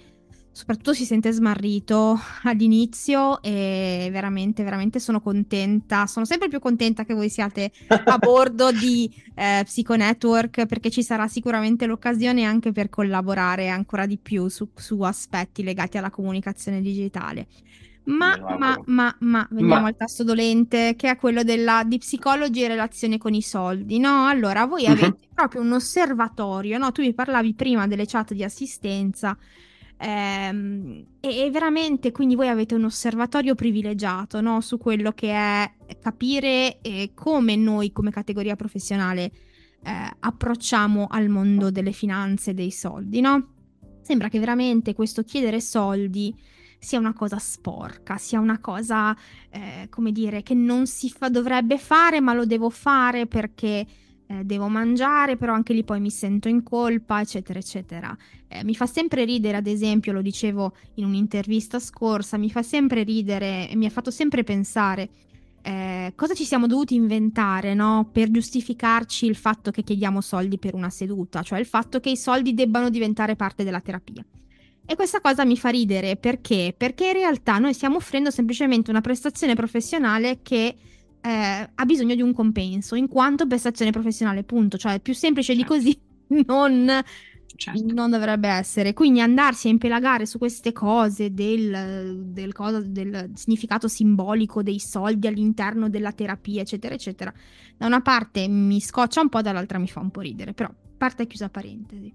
[0.53, 7.15] soprattutto si sente smarrito all'inizio e veramente, veramente sono contenta, sono sempre più contenta che
[7.15, 12.89] voi siate a bordo di eh, Psycho Network perché ci sarà sicuramente l'occasione anche per
[12.89, 17.47] collaborare ancora di più su, su aspetti legati alla comunicazione digitale.
[18.05, 19.87] Ma, ma, ma, ma, veniamo ma.
[19.87, 24.27] al tasto dolente, che è quello della, di psicologi e relazione con i soldi, no?
[24.27, 24.91] Allora, voi mhm.
[24.91, 25.33] avete uh-huh.
[25.33, 26.91] proprio un osservatorio, no?
[26.91, 29.37] Tu mi parlavi prima delle chat di assistenza,
[30.05, 34.59] e, e, veramente quindi voi avete un osservatorio privilegiato no?
[34.61, 39.31] su quello che è capire eh, come noi come categoria professionale
[39.83, 43.49] eh, approcciamo al mondo delle finanze dei soldi, no?
[44.01, 46.33] Sembra che veramente questo chiedere soldi
[46.79, 49.15] sia una cosa sporca, sia una cosa,
[49.49, 53.85] eh, come dire, che non si fa, dovrebbe fare, ma lo devo fare perché
[54.39, 58.15] eh, devo mangiare, però anche lì poi mi sento in colpa, eccetera, eccetera.
[58.47, 63.03] Eh, mi fa sempre ridere, ad esempio, lo dicevo in un'intervista scorsa, mi fa sempre
[63.03, 65.09] ridere e mi ha fatto sempre pensare
[65.65, 68.09] eh, cosa ci siamo dovuti inventare no?
[68.11, 72.17] per giustificarci il fatto che chiediamo soldi per una seduta, cioè il fatto che i
[72.17, 74.23] soldi debbano diventare parte della terapia.
[74.85, 76.75] E questa cosa mi fa ridere perché?
[76.77, 80.75] Perché in realtà noi stiamo offrendo semplicemente una prestazione professionale che
[81.25, 84.77] eh, ha bisogno di un compenso, in quanto prestazione professionale, punto.
[84.77, 85.73] Cioè, più semplice certo.
[85.73, 85.99] di così
[86.45, 87.01] non,
[87.55, 87.93] certo.
[87.93, 88.93] non, dovrebbe essere.
[88.93, 95.27] Quindi andarsi a impelagare su queste cose del, del, cosa, del significato simbolico dei soldi
[95.27, 97.33] all'interno della terapia, eccetera, eccetera,
[97.77, 101.25] da una parte mi scoccia un po', dall'altra mi fa un po' ridere, però parte
[101.25, 102.13] chiusa parentesi.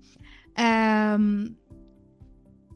[0.52, 1.56] Ehm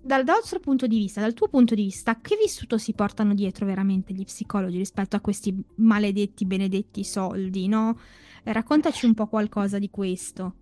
[0.03, 3.65] dal vostro punto di vista, dal tuo punto di vista, che vissuto si portano dietro
[3.67, 7.99] veramente gli psicologi rispetto a questi maledetti, benedetti soldi, no?
[8.45, 10.57] Raccontaci un po' qualcosa di questo.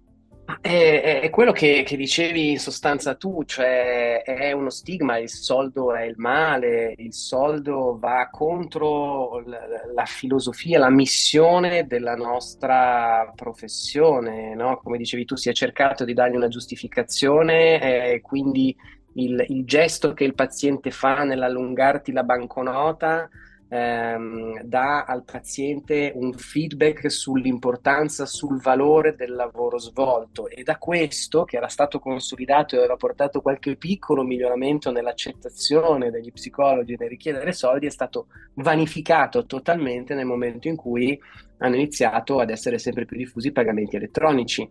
[0.61, 5.95] È, è quello che, che, dicevi in sostanza tu, cioè è uno stigma, il soldo
[5.95, 9.61] è il male, il soldo va contro la,
[9.95, 14.81] la filosofia, la missione della nostra professione, no?
[14.83, 18.77] Come dicevi tu, si è cercato di dargli una giustificazione eh, quindi
[19.15, 23.29] il, il, gesto che il paziente fa nell'allungarti la banconota
[23.71, 30.49] ehm, dà al paziente un feedback sull'importanza, sul valore del lavoro svolto.
[30.49, 36.33] E da questo, che era stato consolidato e aveva portato qualche piccolo miglioramento nell'accettazione degli
[36.33, 41.19] psicologi nel richiedere soldi, è stato vanificato totalmente nel momento in cui
[41.59, 44.69] hanno iniziato ad essere sempre più diffusi i pagamenti elettronici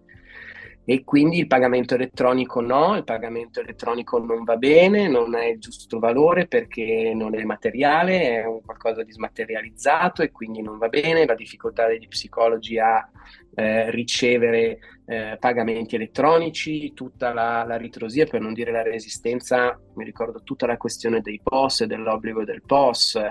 [0.92, 5.60] e quindi il pagamento elettronico no, il pagamento elettronico non va bene, non è il
[5.60, 10.88] giusto valore perché non è materiale, è un qualcosa di smaterializzato e quindi non va
[10.88, 13.08] bene, la difficoltà degli psicologi a
[13.54, 20.04] eh, ricevere eh, pagamenti elettronici, tutta la, la, ritrosia, per non dire la resistenza, mi
[20.04, 23.22] ricordo tutta la questione dei POS dell'obbligo del POS,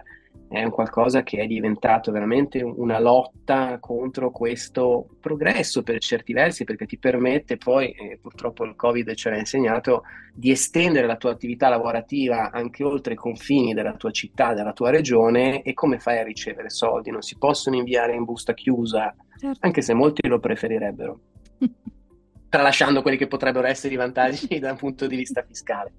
[0.48, 6.64] è un qualcosa che è diventato veramente una lotta contro questo progresso per certi versi,
[6.64, 11.32] perché ti permette poi, eh, purtroppo il Covid ce l'ha insegnato, di estendere la tua
[11.32, 16.18] attività lavorativa anche oltre i confini della tua città, della tua regione e come fai
[16.18, 17.10] a ricevere soldi?
[17.10, 19.58] Non si possono inviare in busta chiusa, certo.
[19.60, 21.20] anche se molti lo preferirebbero,
[22.48, 25.92] tralasciando quelli che potrebbero essere i vantaggi dal punto di vista fiscale.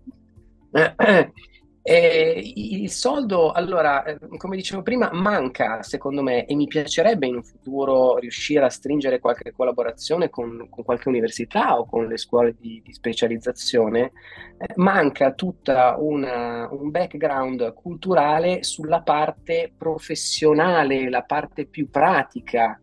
[1.81, 7.35] Eh, il soldo, allora, eh, come dicevo prima, manca secondo me e mi piacerebbe in
[7.35, 12.55] un futuro riuscire a stringere qualche collaborazione con, con qualche università o con le scuole
[12.59, 14.11] di, di specializzazione.
[14.57, 22.79] Eh, manca tutta una, un background culturale sulla parte professionale, la parte più pratica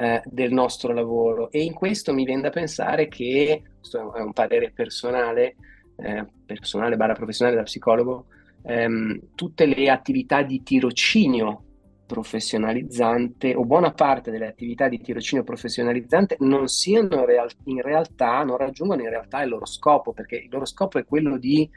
[0.00, 4.32] eh, del nostro lavoro e in questo mi viene da pensare che, questo è un
[4.32, 5.56] parere personale,
[5.96, 8.26] eh, personale barra professionale da psicologo,
[8.62, 11.64] ehm, tutte le attività di tirocinio
[12.10, 18.56] professionalizzante o buona parte delle attività di tirocinio professionalizzante non siano real- in realtà, non
[18.56, 21.70] raggiungono in realtà il loro scopo, perché il loro scopo è quello di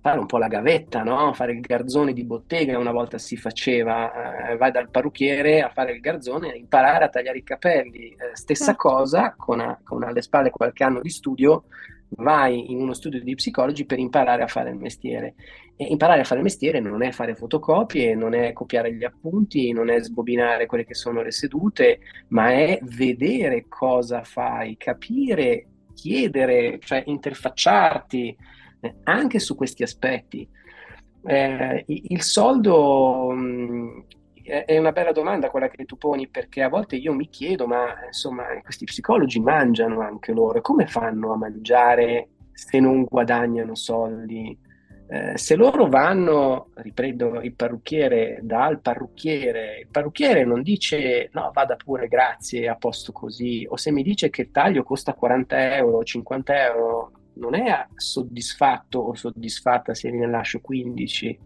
[0.00, 1.32] fare un po' la gavetta, no?
[1.32, 5.92] fare il garzone di bottega una volta si faceva, eh, vai dal parrucchiere a fare
[5.92, 8.88] il garzone, imparare a tagliare i capelli, eh, stessa certo.
[8.88, 11.64] cosa con, a, con alle spalle qualche anno di studio,
[12.10, 15.34] vai in uno studio di psicologi per imparare a fare il mestiere.
[15.76, 19.72] E imparare a fare il mestiere non è fare fotocopie, non è copiare gli appunti,
[19.72, 26.78] non è sbobinare quelle che sono le sedute, ma è vedere cosa fai, capire, chiedere,
[26.80, 28.36] cioè interfacciarti
[28.80, 30.48] eh, anche su questi aspetti.
[31.24, 33.34] Eh, il soldo
[34.48, 38.06] è una bella domanda quella che tu poni perché a volte io mi chiedo, ma
[38.06, 44.56] insomma, questi psicologi mangiano anche loro, come fanno a mangiare se non guadagnano soldi?
[45.10, 51.76] Eh, se loro vanno, riprendo il parrucchiere dal parrucchiere, il parrucchiere non dice no, vada
[51.76, 56.04] pure, grazie, a posto così, o se mi dice che il taglio costa 40 euro,
[56.04, 61.38] 50 euro, non è soddisfatto o soddisfatta se ne lascio 15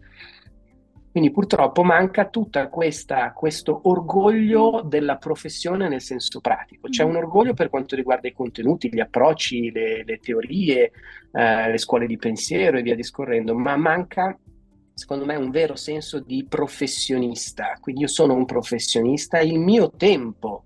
[1.13, 6.89] Quindi purtroppo manca tutto questo orgoglio della professione nel senso pratico.
[6.89, 10.91] C'è un orgoglio per quanto riguarda i contenuti, gli approcci, le, le teorie,
[11.31, 14.35] eh, le scuole di pensiero e via discorrendo, ma manca
[14.95, 17.77] secondo me un vero senso di professionista.
[17.79, 20.63] Quindi io sono un professionista, il mio tempo,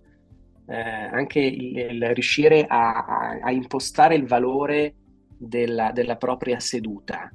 [0.66, 4.94] eh, anche il, il riuscire a, a, a, impostare il valore
[5.38, 7.30] della, della propria seduta.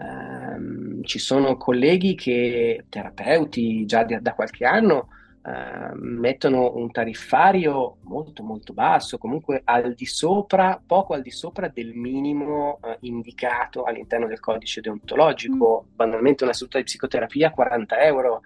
[0.00, 5.08] Um, ci sono colleghi che, terapeuti già di, da qualche anno,
[5.42, 11.66] uh, mettono un tariffario molto molto basso, comunque al di sopra, poco al di sopra
[11.66, 15.86] del minimo uh, indicato all'interno del codice deontologico.
[15.88, 15.94] Mm.
[15.96, 18.42] Banalmente una seduta di psicoterapia 40 euro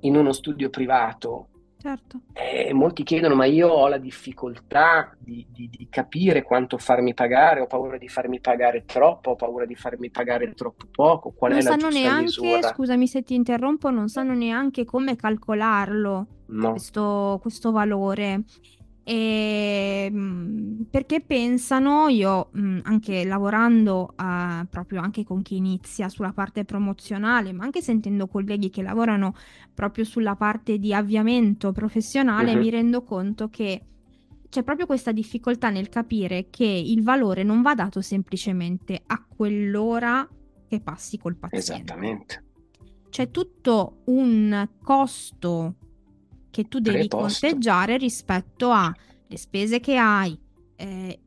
[0.00, 1.50] in uno studio privato
[1.84, 2.20] Certo.
[2.32, 7.60] E molti chiedono, ma io ho la difficoltà di, di, di, capire quanto farmi pagare,
[7.60, 11.60] ho paura di farmi pagare troppo, ho paura di farmi pagare troppo poco, qual non
[11.60, 12.68] è la giusta neanche, misura?
[12.68, 16.70] Scusami se ti interrompo, non sanno neanche come calcolarlo, no.
[16.70, 18.44] questo, questo valore.
[19.04, 26.32] E, ehm, perché pensano, io mh, anche lavorando uh, proprio anche con chi inizia sulla
[26.32, 29.34] parte promozionale, ma anche sentendo colleghi che lavorano
[29.74, 32.58] proprio sulla parte di avviamento professionale, uh-huh.
[32.58, 33.82] mi rendo conto che
[34.48, 40.26] c'è proprio questa difficoltà nel capire che il valore non va dato semplicemente a quell'ora
[40.66, 41.72] che passi col paziente.
[41.72, 42.44] Esattamente.
[43.10, 45.74] C'è tutto un costo
[46.54, 47.48] che tu devi Preposto.
[47.48, 48.94] conteggiare rispetto alle
[49.34, 50.38] spese che hai,
[50.76, 51.18] eh,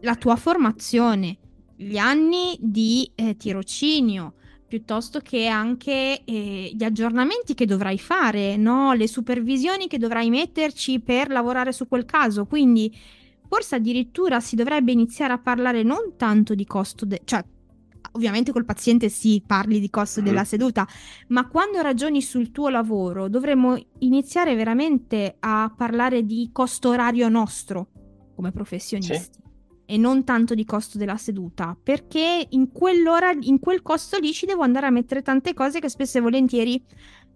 [0.00, 1.38] la tua formazione,
[1.76, 4.34] gli anni di eh, tirocinio,
[4.66, 8.92] piuttosto che anche eh, gli aggiornamenti che dovrai fare, no?
[8.92, 12.46] le supervisioni che dovrai metterci per lavorare su quel caso.
[12.46, 12.92] Quindi
[13.48, 17.44] forse addirittura si dovrebbe iniziare a parlare non tanto di costo, de- cioè
[18.16, 20.86] ovviamente col paziente si parli di costo della seduta,
[21.28, 27.88] ma quando ragioni sul tuo lavoro dovremmo iniziare veramente a parlare di costo orario nostro
[28.34, 29.14] come professionisti.
[29.16, 29.44] Sì.
[29.88, 34.44] E non tanto di costo della seduta, perché in quell'ora, in quel costo lì ci
[34.44, 36.84] devo andare a mettere tante cose che spesso e volentieri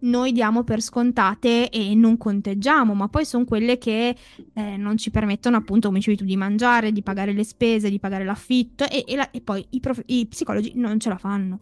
[0.01, 4.15] noi diamo per scontate e non conteggiamo, ma poi sono quelle che
[4.55, 7.99] eh, non ci permettono appunto, come dicevi tu, di mangiare, di pagare le spese, di
[7.99, 11.59] pagare l'affitto e, e, la, e poi i, prof- i, psicologi non ce la fanno.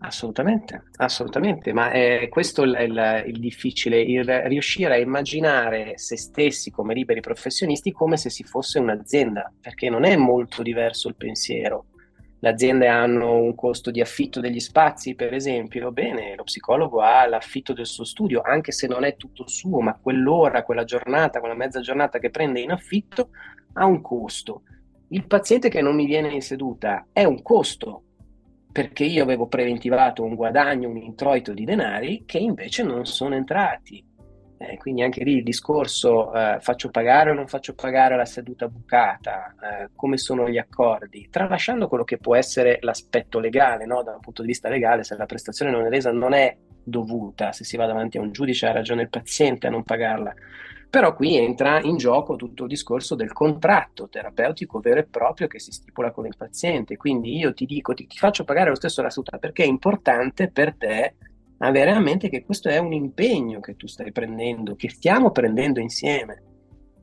[0.00, 6.70] Assolutamente, assolutamente, ma è questo il, il, il difficile, il riuscire a immaginare se stessi
[6.70, 11.86] come liberi professionisti come se si fosse un'azienda, perché non è molto diverso il pensiero
[12.40, 17.26] le aziende hanno un costo di affitto degli spazi, per esempio, bene, lo psicologo ha
[17.26, 21.54] l'affitto del suo studio, anche se non è tutto suo, ma quell'ora, quella giornata, quella
[21.56, 23.30] mezza giornata che prende in affitto
[23.72, 24.62] ha un costo.
[25.08, 28.02] Il paziente che non mi viene in seduta è un costo,
[28.70, 34.04] perché io avevo preventivato un guadagno, un introito di denari che invece non sono entrati.
[34.60, 38.66] Eh, quindi anche lì il discorso eh, faccio pagare o non faccio pagare la seduta
[38.66, 44.02] bucata, eh, come sono gli accordi, tralasciando quello che può essere l'aspetto legale, no?
[44.02, 47.52] da un punto di vista legale, se la prestazione non è resa non è dovuta,
[47.52, 50.34] se si va davanti a un giudice ha ragione il paziente a non pagarla.
[50.90, 55.60] Però qui entra in gioco tutto il discorso del contratto terapeutico vero e proprio che
[55.60, 56.96] si stipula con il paziente.
[56.96, 60.48] Quindi io ti dico, ti, ti faccio pagare lo stesso la seduta perché è importante
[60.48, 61.14] per te
[61.58, 65.80] avere a mente che questo è un impegno che tu stai prendendo, che stiamo prendendo
[65.80, 66.42] insieme.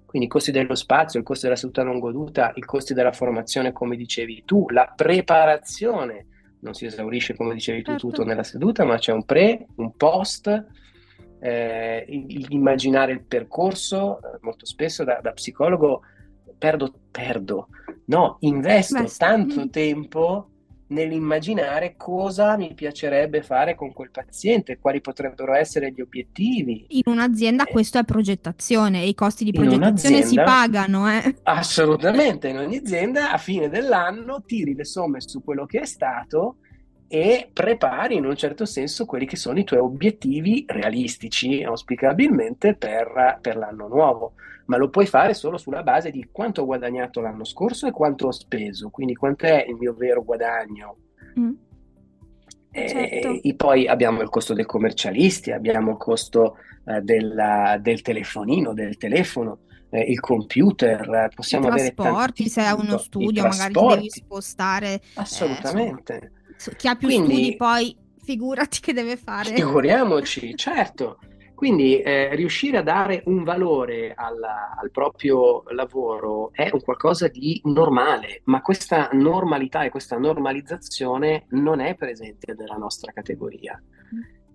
[0.06, 3.74] Quindi i costi dello spazio, il costo della seduta non goduta, i costi della formazione,
[3.74, 6.28] come dicevi tu, la preparazione.
[6.62, 8.08] Non si esaurisce, come dicevi tu, certo.
[8.08, 10.66] tutto nella seduta, ma c'è un pre, un post,
[11.40, 12.06] eh,
[12.50, 14.20] immaginare il percorso.
[14.20, 16.02] Eh, molto spesso da, da psicologo
[16.58, 17.68] perdo, perdo,
[18.06, 19.70] no, investo Beh, tanto mm.
[19.70, 20.50] tempo
[20.88, 26.86] nell'immaginare cosa mi piacerebbe fare con quel paziente, quali potrebbero essere gli obiettivi.
[26.90, 31.10] In un'azienda eh, questo è progettazione e i costi di progettazione si pagano.
[31.10, 31.36] Eh.
[31.44, 36.58] Assolutamente, in ogni azienda a fine dell'anno tiri le somme su quello che è stato
[37.08, 43.40] e prepari in un certo senso quelli che sono i tuoi obiettivi realistici, auspicabilmente per,
[43.42, 44.34] per l'anno nuovo
[44.66, 48.28] ma lo puoi fare solo sulla base di quanto ho guadagnato l'anno scorso e quanto
[48.28, 50.98] ho speso, quindi quant'è il mio vero guadagno.
[51.40, 51.54] Mm.
[52.72, 53.40] E, certo.
[53.42, 58.98] e, poi abbiamo il costo dei commercialisti, abbiamo il costo eh, della, del telefonino, del
[58.98, 59.60] telefono,
[59.90, 64.94] eh, il computer, possiamo I avere trasporti, se hai uno studio magari ti devi spostare.
[64.96, 66.32] Eh, Assolutamente.
[66.58, 69.54] Eh, chi ha più Quindi, studi poi figurati che deve fare.
[69.54, 71.20] Figuriamoci, certo.
[71.56, 77.62] Quindi eh, riuscire a dare un valore alla, al proprio lavoro è un qualcosa di
[77.64, 83.82] normale, ma questa normalità e questa normalizzazione non è presente nella nostra categoria.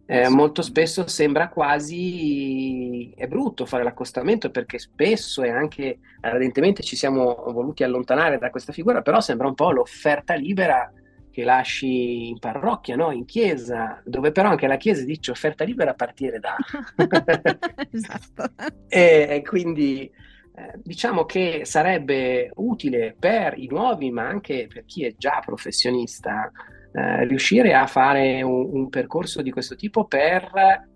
[0.05, 6.96] Eh, molto spesso sembra quasi è brutto fare l'accostamento perché spesso e anche ardentemente ci
[6.96, 10.92] siamo voluti allontanare da questa figura, però sembra un po' l'offerta libera
[11.41, 13.11] che lasci in parrocchia, no?
[13.11, 16.55] in chiesa, dove però anche la chiesa dice offerta libera a partire da.
[17.91, 18.53] esatto.
[18.88, 20.11] e, quindi
[20.55, 26.51] eh, diciamo che sarebbe utile per i nuovi, ma anche per chi è già professionista,
[26.93, 30.88] eh, riuscire a fare un, un percorso di questo tipo per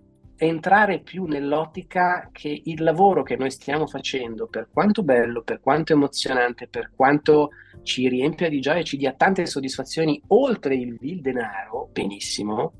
[0.44, 5.92] entrare più nell'ottica che il lavoro che noi stiamo facendo, per quanto bello, per quanto
[5.92, 7.50] emozionante, per quanto
[7.82, 12.72] ci riempia di gioia e ci dia tante soddisfazioni oltre il vil denaro, benissimo,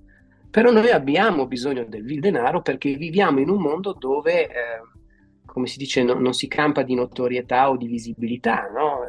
[0.51, 4.81] però noi abbiamo bisogno del vil denaro perché viviamo in un mondo dove, eh,
[5.45, 9.03] come si dice, no, non si campa di notorietà o di visibilità, no?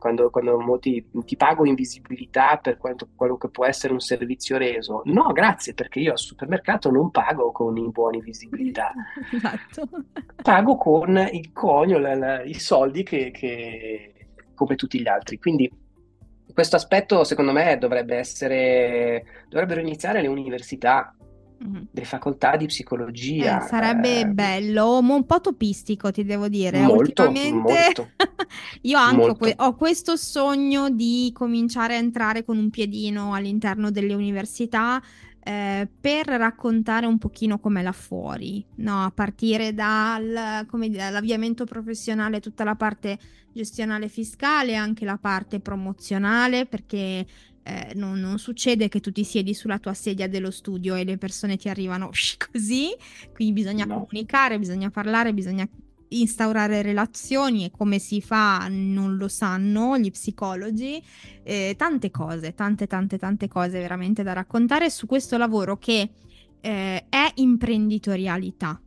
[0.00, 4.56] Quando, quando, molti ti pago in visibilità per quanto, quello che può essere un servizio
[4.56, 5.02] reso.
[5.04, 8.92] No, grazie, perché io al supermercato non pago con i buoni visibilità.
[9.32, 9.88] Esatto.
[10.42, 14.14] Pago con il conio, la, la, i soldi che, che
[14.54, 15.38] come tutti gli altri.
[15.38, 15.70] Quindi
[16.52, 21.14] questo aspetto, secondo me, dovrebbe essere, dovrebbero iniziare le università,
[21.62, 21.82] mm-hmm.
[21.90, 23.62] le facoltà di psicologia.
[23.62, 26.80] Eh, sarebbe eh, bello, un po' topistico, ti devo dire.
[26.80, 28.10] Molto, Ultimamente molto.
[28.82, 34.14] io anche que- ho questo sogno di cominciare a entrare con un piedino all'interno delle
[34.14, 35.02] università
[35.42, 39.04] eh, per raccontare un pochino com'è là fuori, no?
[39.04, 43.18] a partire dal, dall'avviamento professionale, tutta la parte
[43.52, 47.26] gestionale fiscale, anche la parte promozionale, perché
[47.62, 51.18] eh, non, non, succede che tu ti siedi sulla tua sedia dello studio e le
[51.18, 52.10] persone ti arrivano
[52.50, 52.88] così,
[53.32, 54.00] quindi bisogna no.
[54.00, 55.68] comunicare, bisogna parlare, bisogna
[56.12, 61.02] instaurare relazioni e come si fa non lo sanno gli psicologi,
[61.42, 66.10] eh, tante cose, tante tante tante cose veramente da raccontare su questo lavoro che
[66.60, 68.80] eh, è imprenditorialità.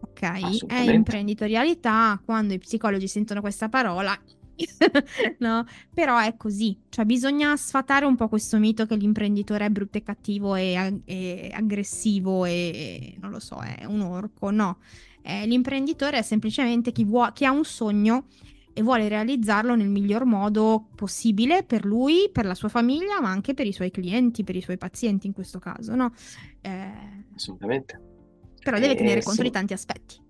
[0.00, 4.16] Ok, è imprenditorialità quando i psicologi sentono questa parola.
[5.38, 9.98] no, però è così, cioè bisogna sfatare un po' questo mito che l'imprenditore è brutto
[9.98, 14.78] e cattivo e, e aggressivo e, non lo so, è un orco, no,
[15.22, 18.26] eh, l'imprenditore è semplicemente chi, vuo- chi ha un sogno
[18.72, 23.52] e vuole realizzarlo nel miglior modo possibile per lui, per la sua famiglia, ma anche
[23.52, 26.12] per i suoi clienti, per i suoi pazienti in questo caso, no?
[26.60, 28.00] Eh, Assolutamente.
[28.62, 29.48] Però deve tenere conto sì.
[29.48, 30.26] di tanti aspetti.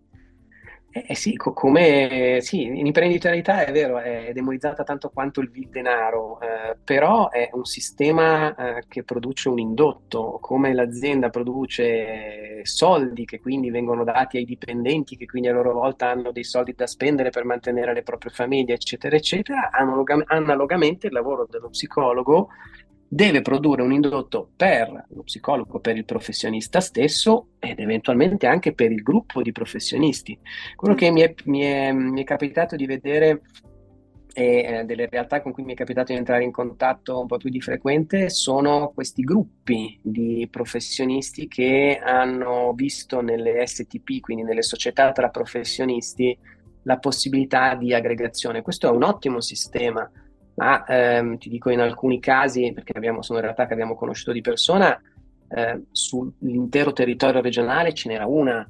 [0.90, 6.40] Eh, eh sì, co- come sì, l'imprenditorialità è vero, è demonizzata tanto quanto il denaro,
[6.40, 13.38] eh, però è un sistema eh, che produce un indotto, come l'azienda produce soldi che
[13.38, 17.28] quindi vengono dati ai dipendenti, che quindi a loro volta hanno dei soldi da spendere
[17.30, 22.48] per mantenere le proprie famiglie, eccetera, eccetera, analog- analogamente il lavoro dello psicologo
[23.08, 28.92] deve produrre un indotto per lo psicologo, per il professionista stesso ed eventualmente anche per
[28.92, 30.38] il gruppo di professionisti.
[30.76, 33.42] Quello che mi è, mi è, mi è capitato di vedere
[34.34, 37.38] e eh, delle realtà con cui mi è capitato di entrare in contatto un po'
[37.38, 44.62] più di frequente sono questi gruppi di professionisti che hanno visto nelle STP, quindi nelle
[44.62, 46.36] società tra professionisti,
[46.82, 48.62] la possibilità di aggregazione.
[48.62, 50.08] Questo è un ottimo sistema
[50.58, 54.40] ma ehm, ti dico in alcuni casi, perché abbiamo, sono realtà che abbiamo conosciuto di
[54.40, 55.00] persona,
[55.50, 58.68] eh, sull'intero territorio regionale ce n'era una.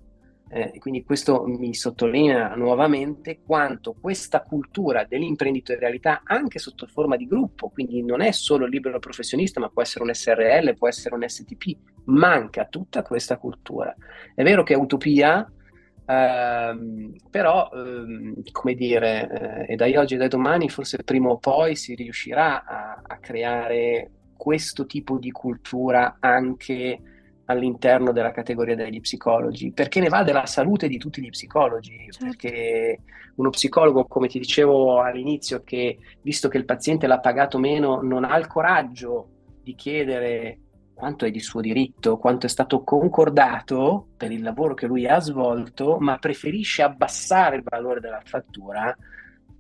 [0.51, 7.71] Eh, quindi questo mi sottolinea nuovamente quanto questa cultura dell'imprenditorialità, anche sotto forma di gruppo,
[7.71, 11.27] quindi non è solo il libero professionista, ma può essere un SRL, può essere un
[11.27, 11.75] STP,
[12.05, 13.95] manca tutta questa cultura.
[14.35, 15.51] È vero che è utopia,
[16.09, 21.37] Uh, però, uh, come dire, uh, e dai oggi e dai domani, forse prima o
[21.37, 26.99] poi si riuscirà a, a, creare questo tipo di cultura anche
[27.45, 32.25] all'interno della categoria degli psicologi, perché ne va della salute di tutti gli psicologi, certo.
[32.25, 33.01] perché
[33.35, 38.25] uno psicologo, come ti dicevo all'inizio, che visto che il paziente l'ha pagato meno, non
[38.25, 39.29] ha il coraggio
[39.63, 40.59] di chiedere
[40.99, 45.21] quanto è di suo diritto, quanto è stato concordato per il lavoro che lui ha
[45.21, 48.93] svolto, ma preferisce abbassare il valore della fattura,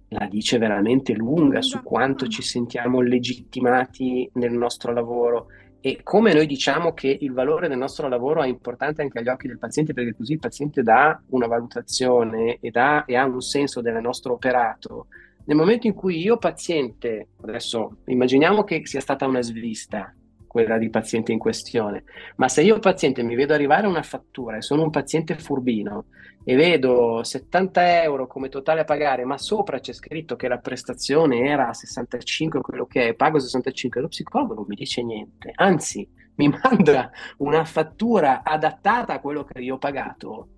[0.08, 5.46] la dice veramente lunga su quanto ci sentiamo legittimati nel nostro lavoro
[5.80, 9.46] e come noi diciamo che il valore del nostro lavoro è importante anche agli occhi
[9.46, 13.80] del paziente perché così il paziente dà una valutazione e, dà, e ha un senso
[13.80, 15.06] del nostro operato.
[15.44, 20.12] Nel momento in cui io paziente, adesso immaginiamo che sia stata una svista,
[20.48, 22.02] quella di paziente in questione.
[22.36, 26.06] Ma se io paziente mi vedo arrivare una fattura e sono un paziente furbino
[26.42, 31.46] e vedo 70 euro come totale a pagare, ma sopra c'è scritto che la prestazione
[31.46, 35.52] era 65, quello che è, pago 65, lo psicologo non mi dice niente.
[35.54, 40.48] Anzi, mi manda una fattura adattata a quello che io ho pagato,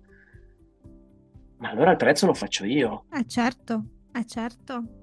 [1.57, 3.05] ma allora il prezzo lo faccio io.
[3.11, 3.83] Eh certo,
[4.13, 5.00] eh certo.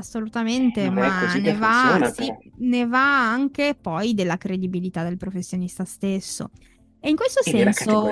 [0.00, 6.50] Assolutamente, ma ne va, sì, ne va anche poi della credibilità del professionista stesso.
[6.98, 8.08] E in questo e senso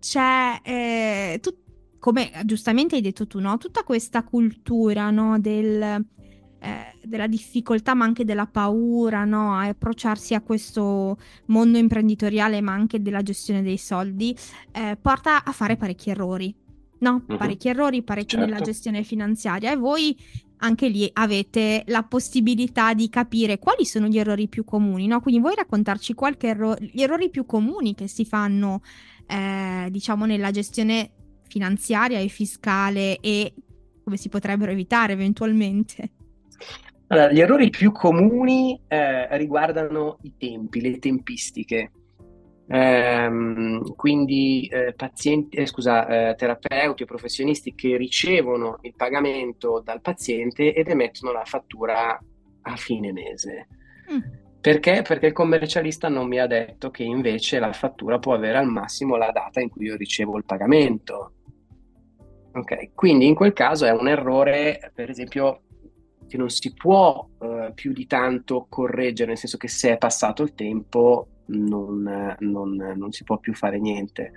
[0.00, 1.56] c'è, eh, tu,
[1.98, 3.56] come giustamente hai detto tu, no?
[3.58, 5.38] tutta questa cultura no?
[5.38, 9.54] del, eh, della difficoltà, ma anche della paura no?
[9.54, 14.36] a approcciarsi a questo mondo imprenditoriale, ma anche della gestione dei soldi,
[14.72, 16.54] eh, porta a fare parecchi errori.
[16.98, 17.36] No, uh-huh.
[17.36, 18.46] parecchi errori, parecchi certo.
[18.46, 20.16] nella gestione finanziaria e voi
[20.58, 25.20] anche lì avete la possibilità di capire quali sono gli errori più comuni, no?
[25.20, 28.82] Quindi vuoi raccontarci qualche erro- gli errori più comuni che si fanno,
[29.26, 31.10] eh, diciamo, nella gestione
[31.48, 33.54] finanziaria e fiscale e
[34.02, 36.10] come si potrebbero evitare eventualmente?
[37.08, 41.90] Allora, gli errori più comuni eh, riguardano i tempi, le tempistiche.
[42.66, 50.00] Ehm, quindi eh, pazienti, eh, scusa, eh, terapeuti o professionisti che ricevono il pagamento dal
[50.00, 52.18] paziente ed emettono la fattura
[52.62, 53.68] a fine mese.
[54.10, 54.42] Mm.
[54.60, 55.02] Perché?
[55.02, 59.16] Perché il commercialista non mi ha detto che invece la fattura può avere al massimo
[59.16, 61.32] la data in cui io ricevo il pagamento.
[62.54, 65.64] Ok, quindi in quel caso è un errore, per esempio,
[66.26, 70.42] che non si può uh, più di tanto correggere, nel senso che se è passato
[70.42, 74.32] il tempo non, non, non si può più fare niente.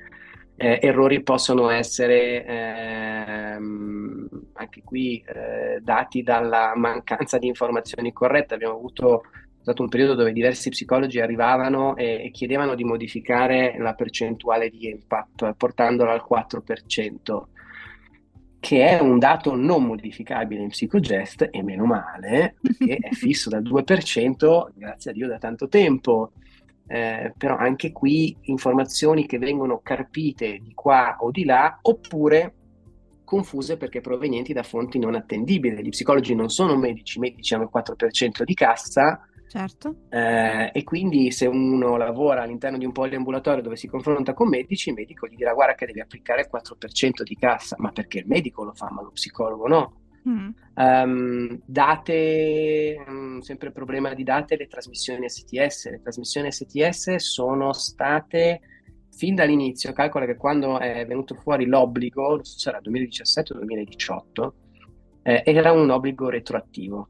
[0.56, 8.56] Eh, errori possono essere ehm, anche qui eh, dati dalla mancanza di informazioni corrette.
[8.56, 9.24] Abbiamo avuto
[9.62, 14.88] stato un periodo dove diversi psicologi arrivavano e, e chiedevano di modificare la percentuale di
[14.88, 17.44] impact portandola al 4%
[18.60, 23.64] che è un dato non modificabile in PsychoGest e meno male, perché è fisso dal
[23.64, 26.32] 2%, grazie a Dio da tanto tempo.
[26.88, 32.54] Eh, però anche qui informazioni che vengono carpite di qua o di là oppure
[33.28, 35.84] confuse perché provenienti da fonti non attendibili.
[35.84, 39.28] Gli psicologi non sono medici, i medici hanno il 4% di cassa.
[39.50, 39.96] Certo.
[40.10, 44.90] Eh, e quindi se uno lavora all'interno di un poliambulatorio dove si confronta con medici,
[44.90, 48.28] il medico gli dirà guarda che devi applicare il 4% di cassa, ma perché il
[48.28, 49.94] medico lo fa, ma lo psicologo no.
[50.28, 50.50] Mm.
[50.76, 55.90] Um, date, um, sempre problema di date, le trasmissioni STS.
[55.90, 58.62] Le trasmissioni STS sono state
[59.12, 63.56] fin dall'inizio, calcola che quando è venuto fuori l'obbligo, non so se era 2017 o
[63.58, 64.54] 2018,
[65.24, 67.10] eh, era un obbligo retroattivo.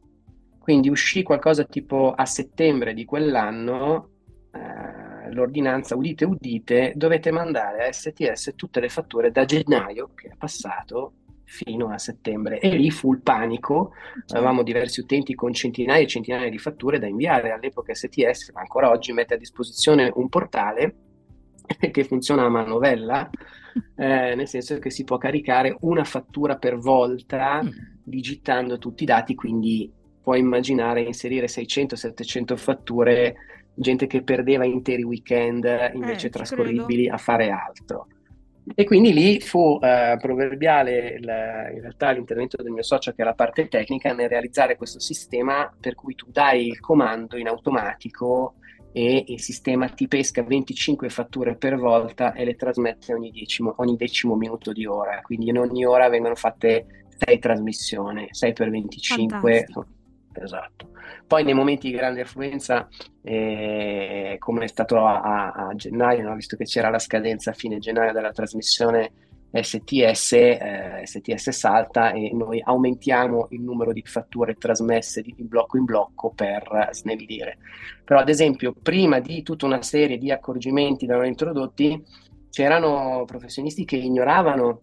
[0.60, 4.10] Quindi uscì qualcosa tipo a settembre di quell'anno,
[4.52, 10.36] eh, l'ordinanza udite udite, dovete mandare a STS tutte le fatture da gennaio che è
[10.38, 11.14] passato
[11.48, 13.94] fino a settembre e lì fu il panico,
[14.34, 18.90] avevamo diversi utenti con centinaia e centinaia di fatture da inviare, all'epoca STS, ma ancora
[18.90, 20.96] oggi mette a disposizione un portale
[21.92, 23.30] che funziona a manovella,
[23.96, 27.70] eh, nel senso che si può caricare una fattura per volta mm.
[28.04, 29.90] digitando tutti i dati, quindi
[30.22, 33.36] puoi immaginare inserire 600-700 fatture,
[33.74, 37.14] gente che perdeva interi weekend invece eh, trascorribili credo.
[37.14, 38.08] a fare altro.
[38.76, 43.26] E quindi lì fu eh, proverbiale il, in realtà l'intervento del mio socio, che è
[43.26, 48.56] la parte tecnica, nel realizzare questo sistema per cui tu dai il comando in automatico
[48.92, 53.96] e il sistema ti pesca 25 fatture per volta e le trasmette ogni decimo, ogni
[53.96, 55.22] decimo minuto di ora.
[55.22, 59.40] Quindi in ogni ora vengono fatte 6 trasmissioni, 6 per 25.
[59.40, 59.86] Fantastico.
[60.42, 60.90] Esatto.
[61.26, 62.88] Poi nei momenti di grande affluenza,
[63.22, 66.36] eh, come è stato a, a gennaio, no?
[66.36, 69.12] visto che c'era la scadenza a fine gennaio della trasmissione
[69.52, 75.86] STS, eh, STS salta e noi aumentiamo il numero di fatture trasmesse di, blocco in
[75.86, 77.58] blocco per snellire.
[78.04, 82.04] Però ad esempio prima di tutta una serie di accorgimenti da noi introdotti
[82.50, 84.80] c'erano professionisti che ignoravano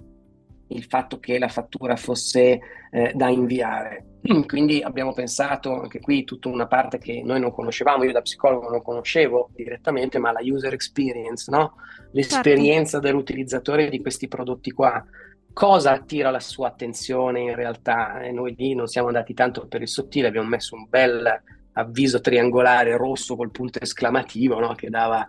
[0.69, 2.61] il fatto che la fattura fosse
[2.91, 4.19] eh, da inviare.
[4.47, 8.71] Quindi abbiamo pensato anche qui tutta una parte che noi non conoscevamo, io da psicologo
[8.71, 11.75] non conoscevo direttamente, ma la user experience, no?
[12.13, 13.07] l'esperienza certo.
[13.07, 15.05] dell'utilizzatore di questi prodotti qua.
[15.53, 18.21] Cosa attira la sua attenzione in realtà?
[18.21, 21.43] E noi lì non siamo andati tanto per il sottile, abbiamo messo un bel
[21.75, 24.75] avviso triangolare rosso col punto esclamativo no?
[24.75, 25.27] che dava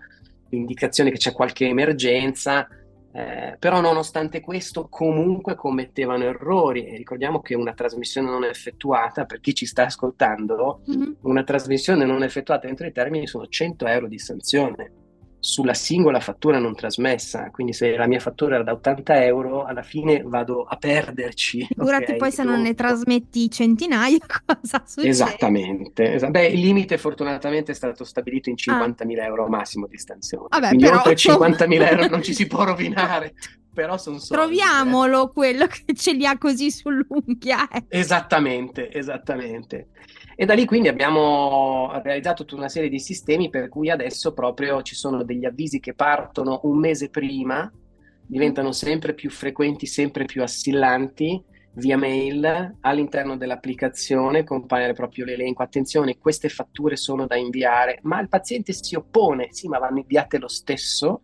[0.49, 2.67] l'indicazione che c'è qualche emergenza
[3.16, 9.39] eh, però nonostante questo comunque commettevano errori e ricordiamo che una trasmissione non effettuata, per
[9.39, 11.11] chi ci sta ascoltando, mm-hmm.
[11.22, 14.91] una trasmissione non effettuata entro i termini sono 100 euro di sanzione.
[15.45, 17.51] Sulla singola fattura non trasmessa.
[17.51, 21.67] Quindi se la mia fattura era da 80 euro, alla fine vado a perderci.
[21.67, 22.17] Figurati okay?
[22.17, 25.07] poi se non ne trasmetti centinaia, cosa succede?
[25.07, 26.13] Esattamente.
[26.15, 29.23] Es- beh, il limite fortunatamente è stato stabilito in 50.000 ah.
[29.23, 30.47] euro massimo di stanzione.
[30.49, 30.97] Vabbè, Quindi però...
[30.97, 33.35] oltre 50.000 euro non ci si può rovinare.
[33.71, 34.43] però sono soldi.
[34.43, 35.31] Troviamolo eh.
[35.31, 37.69] quello che ce li ha così sull'unghia.
[37.69, 37.85] Eh.
[37.89, 39.89] Esattamente, esattamente.
[40.38, 44.81] E da lì quindi abbiamo realizzato tutta una serie di sistemi per cui adesso proprio
[44.81, 47.71] ci sono degli avvisi che partono un mese prima,
[48.27, 51.41] diventano sempre più frequenti, sempre più assillanti
[51.75, 55.63] via mail all'interno dell'applicazione compare proprio l'elenco.
[55.63, 60.38] Attenzione, queste fatture sono da inviare, ma il paziente si oppone, sì, ma vanno inviate
[60.38, 61.21] lo stesso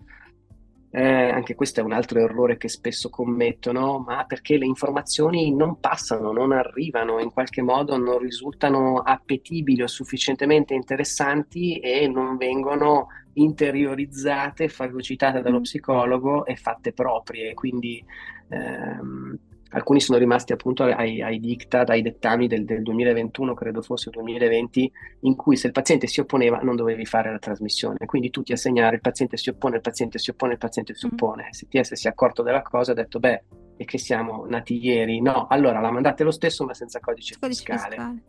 [0.94, 5.80] eh, anche questo è un altro errore che spesso commettono, ma perché le informazioni non
[5.80, 13.08] passano, non arrivano, in qualche modo non risultano appetibili o sufficientemente interessanti e non vengono
[13.34, 15.64] interiorizzate, fagocitate dallo mm.
[15.64, 17.54] psicologo e fatte proprie.
[17.54, 18.04] Quindi
[18.50, 19.38] ehm,
[19.72, 24.92] alcuni sono rimasti appunto ai, ai diktat, ai dettami del, del, 2021, credo fosse 2020,
[25.22, 28.58] in cui se il paziente si opponeva non dovevi fare la trasmissione, quindi tutti a
[28.58, 31.10] segnare il paziente si oppone, il paziente si oppone, il paziente si mm.
[31.12, 31.46] oppone.
[31.46, 31.52] Mm.
[31.52, 33.44] STS si è accorto della cosa ha detto beh,
[33.78, 35.22] e che siamo nati ieri?
[35.22, 37.96] No, allora la mandate lo stesso ma senza codice, codice fiscale.
[37.96, 38.24] fiscale.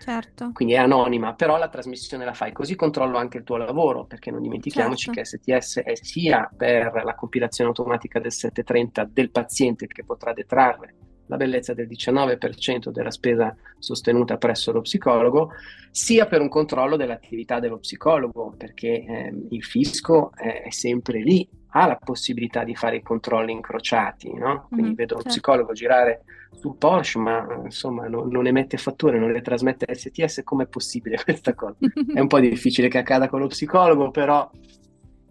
[0.00, 0.50] Certo.
[0.54, 4.30] Quindi è anonima, però la trasmissione la fai, così controllo anche il tuo lavoro, perché
[4.30, 5.20] non dimentichiamoci certo.
[5.20, 10.94] che STS è sia per la compilazione automatica del 730 del paziente che potrà detrarre
[11.26, 15.50] la bellezza del 19% della spesa sostenuta presso lo psicologo,
[15.90, 21.48] sia per un controllo dell'attività dello psicologo, perché eh, il fisco è, è sempre lì
[21.70, 24.66] ha la possibilità di fare i controlli incrociati, no?
[24.68, 25.22] Quindi mm, vedo certo.
[25.22, 30.42] lo psicologo girare sul Porsche, ma insomma non, non, emette fatture, non le trasmette STS,
[30.44, 31.76] com'è possibile questa cosa?
[32.12, 34.50] È un po' difficile che accada con lo psicologo, però...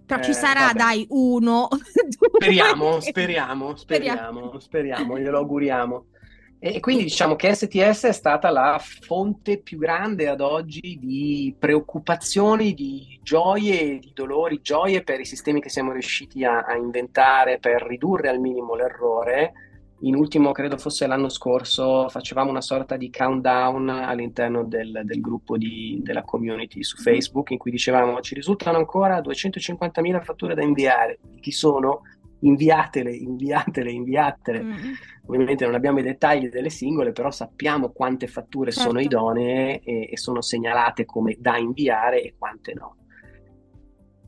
[0.05, 0.77] Però eh, ci sarà, vabbè.
[0.77, 1.67] dai, uno.
[2.39, 6.05] Speriamo, speriamo, speriamo, speriamo, glielo auguriamo.
[6.61, 12.73] E quindi diciamo che STS è stata la fonte più grande ad oggi di preoccupazioni,
[12.73, 17.83] di gioie di dolori, gioie per i sistemi che siamo riusciti a, a, inventare per
[17.83, 19.53] ridurre al minimo l'errore.
[20.01, 25.57] In ultimo, credo fosse l'anno scorso, facevamo una sorta di countdown all'interno del, del gruppo
[25.57, 31.19] di, della community su Facebook in cui dicevamo ci risultano ancora 250.000 fatture da inviare.
[31.39, 32.01] Chi sono?
[32.41, 34.63] inviatele, inviatele, inviatele.
[34.63, 34.93] Mm.
[35.29, 38.89] Ovviamente non abbiamo i dettagli delle singole, però sappiamo quante fatture certo.
[38.89, 42.95] sono idonee e, e, sono segnalate come da inviare e quante no.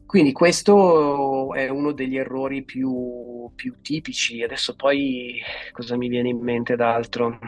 [0.05, 4.43] Quindi questo è uno degli errori più, più tipici.
[4.43, 5.39] Adesso poi
[5.71, 7.39] cosa mi viene in mente d'altro?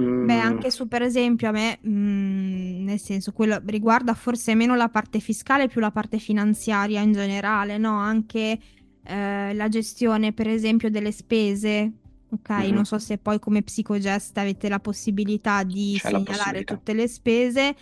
[0.00, 0.26] Mm.
[0.26, 4.88] Beh, anche su per esempio a me, mm, nel senso, quello riguarda forse meno la
[4.88, 7.98] parte fiscale, più la parte finanziaria in generale, no?
[7.98, 8.58] Anche
[9.04, 11.92] eh, la gestione, per esempio, delle spese.
[12.30, 12.74] Ok, mm-hmm.
[12.74, 16.74] non so se poi come psicogest avete la possibilità di C'è segnalare possibilità.
[16.74, 17.74] tutte le spese,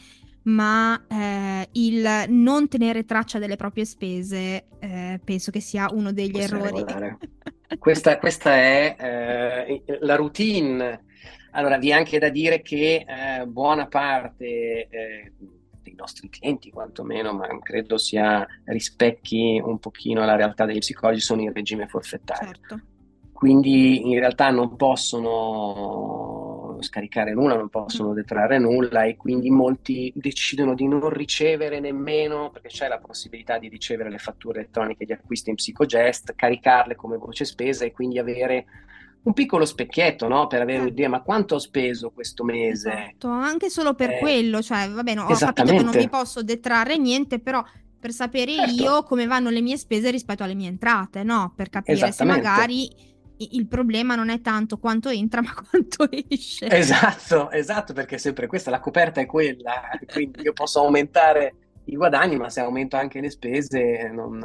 [0.42, 6.30] ma eh, il non tenere traccia delle proprie spese eh, penso che sia uno degli
[6.30, 6.84] Questo errori.
[7.78, 8.96] questa, questa, è
[9.66, 11.04] eh, la routine.
[11.52, 15.32] Allora, vi è anche da dire che eh, buona parte eh,
[15.82, 21.40] dei nostri clienti quantomeno, ma credo sia rispecchi un pochino la realtà degli psicologi, sono
[21.40, 22.52] in regime forfettario.
[22.52, 22.80] Certo.
[23.36, 30.74] Quindi in realtà non possono scaricare nulla, non possono detrarre nulla e quindi molti decidono
[30.74, 35.50] di non ricevere nemmeno, perché c'è la possibilità di ricevere le fatture elettroniche di acquisto
[35.50, 38.64] in PsicoGest, caricarle come voce spesa e quindi avere
[39.24, 40.46] un piccolo specchietto, no?
[40.46, 42.90] Per avere un'idea, ma quanto ho speso questo mese?
[42.90, 46.42] Esatto, anche solo per eh, quello, cioè, va bene, ho capito che non mi posso
[46.42, 47.62] detrarre niente, però
[48.00, 48.82] per sapere certo.
[48.82, 51.52] io come vanno le mie spese rispetto alle mie entrate, no?
[51.54, 56.66] Per capire se magari il problema non è tanto quanto entra, ma quanto esce.
[56.66, 62.36] Esatto, esatto, perché sempre questa, la coperta è quella, quindi io posso aumentare i guadagni,
[62.36, 64.44] ma se aumento anche le spese, non,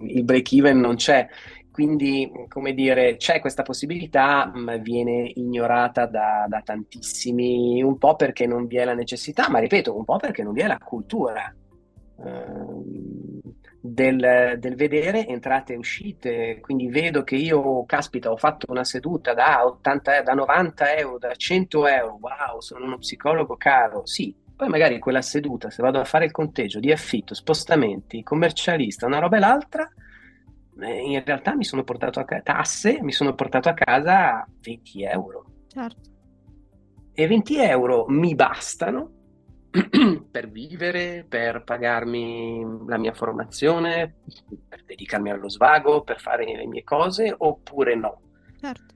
[0.00, 1.26] il break even non c'è.
[1.70, 8.46] Quindi, come dire, c'è questa possibilità, ma viene ignorata da, da, tantissimi, un po' perché
[8.46, 11.54] non vi è la necessità, ma ripeto, un po' perché non vi è la cultura
[12.24, 16.60] eh, del, del, vedere entrate e uscite.
[16.60, 21.34] Quindi vedo che io, caspita, ho fatto una seduta da, 80, da 90 euro, da
[21.34, 24.34] 100 euro, wow, sono uno psicologo caro, sì.
[24.56, 29.18] Poi magari quella seduta, se vado a fare il conteggio di affitto, spostamenti, commercialista, una
[29.18, 29.86] roba e l'altra,
[30.80, 35.02] eh, in realtà mi sono portato a casa tasse, mi sono portato a casa 20
[35.04, 35.44] euro.
[35.68, 36.10] Certo.
[37.12, 39.15] E 20 euro mi bastano
[40.30, 44.16] per vivere, per pagarmi la mia formazione,
[44.68, 48.20] per dedicarmi allo svago, per fare le mie cose, oppure no?
[48.60, 48.94] Certo.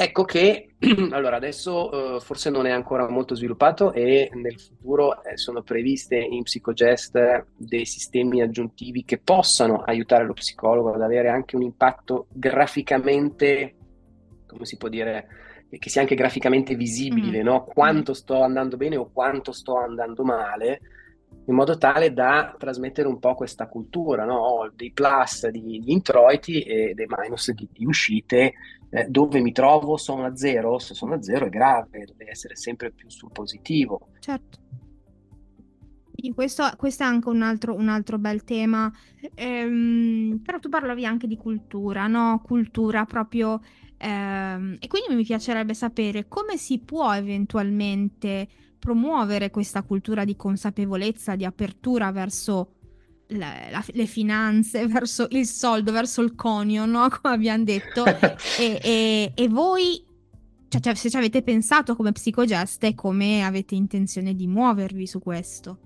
[0.00, 0.76] Ecco che
[1.10, 6.16] allora adesso uh, forse non è ancora molto sviluppato e nel futuro eh, sono previste
[6.16, 12.28] in PsychoGest dei sistemi aggiuntivi che possano aiutare lo psicologo ad avere anche un impatto
[12.30, 13.74] graficamente,
[14.46, 15.26] come si può dire,
[15.70, 17.44] che sia anche graficamente visibile, mm.
[17.44, 17.64] no?
[17.64, 20.80] quanto sto andando bene o quanto sto andando male,
[21.46, 24.36] in modo tale da trasmettere un po' questa cultura, no?
[24.36, 28.52] Ho dei plus di, di introiti e dei minus di, di uscite
[28.90, 32.56] eh, dove mi trovo, sono a zero, se sono a zero è grave, deve essere
[32.56, 34.08] sempre più sul positivo.
[34.20, 34.58] Certo.
[36.34, 38.92] Questo, questo, è anche un altro, un altro bel tema,
[39.34, 42.42] ehm, però tu parlavi anche di cultura, no?
[42.44, 43.60] Cultura proprio,
[43.98, 48.46] e quindi mi piacerebbe sapere come si può eventualmente
[48.78, 52.74] promuovere questa cultura di consapevolezza, di apertura verso
[53.28, 57.08] la, la, le finanze, verso il soldo, verso il conio, no?
[57.20, 58.04] come abbiamo detto,
[58.58, 60.02] e, e, e, voi,
[60.68, 65.80] cioè, cioè, se ci avete pensato come psicogeste, come avete intenzione di muovervi su questo?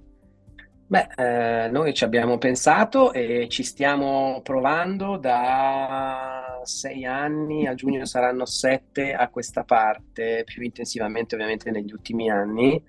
[0.87, 8.05] Beh, eh, noi ci abbiamo pensato e ci stiamo provando da sei anni, a giugno
[8.05, 12.83] saranno sette a questa parte, più intensivamente ovviamente negli ultimi anni.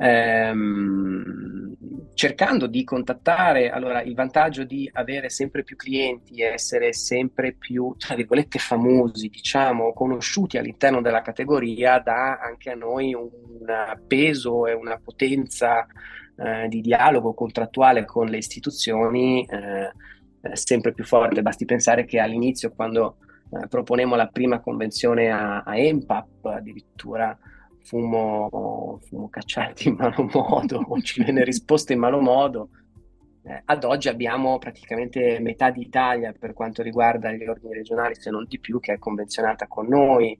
[0.00, 1.76] Ehm,
[2.14, 8.14] cercando di contattare, allora il vantaggio di avere sempre più clienti, essere sempre più, tra
[8.14, 13.30] virgolette, famosi, diciamo, conosciuti all'interno della categoria, dà anche a noi un
[14.06, 15.86] peso e una potenza
[16.36, 19.92] eh, di dialogo contrattuale con le istituzioni eh,
[20.52, 21.42] sempre più forte.
[21.42, 23.16] Basti pensare che all'inizio, quando
[23.50, 27.36] eh, proponemmo la prima convenzione a, a EMPAP, addirittura
[27.82, 32.68] fummo, fummo cacciati in malo modo, o ci venne risposta in malo modo.
[33.42, 38.44] Eh, ad oggi abbiamo praticamente metà d'Italia per quanto riguarda gli ordini regionali, se non
[38.46, 40.38] di più, che è convenzionata con noi.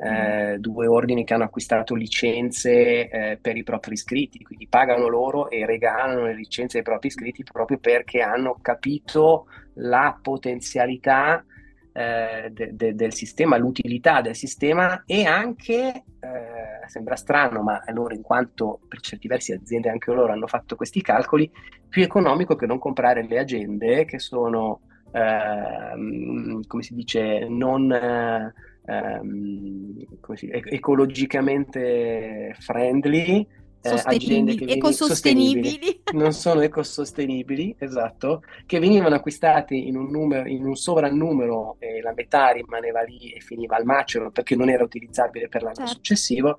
[0.00, 0.60] Eh, mm.
[0.60, 5.66] due ordini che hanno acquistato licenze eh, per i propri iscritti, quindi pagano loro e
[5.66, 11.44] regalano le licenze ai propri iscritti proprio perché hanno capito la potenzialità
[11.92, 18.14] eh, de, de, del sistema, l'utilità del sistema e anche, eh, sembra strano, ma loro
[18.14, 21.50] in quanto per certi versi aziende anche loro hanno fatto questi calcoli,
[21.88, 28.54] più economico che non comprare le agende che sono, eh, come si dice, non...
[28.88, 33.46] Ehm, si, ecologicamente friendly
[33.80, 36.02] eh, sostenibili, eh, ecosostenibili.
[36.14, 42.12] non sono ecosostenibili, esatto, che venivano acquistati in un, numero, in un sovrannumero e la
[42.14, 45.92] metà rimaneva lì e finiva al macero perché non era utilizzabile per l'anno certo.
[45.92, 46.58] successivo.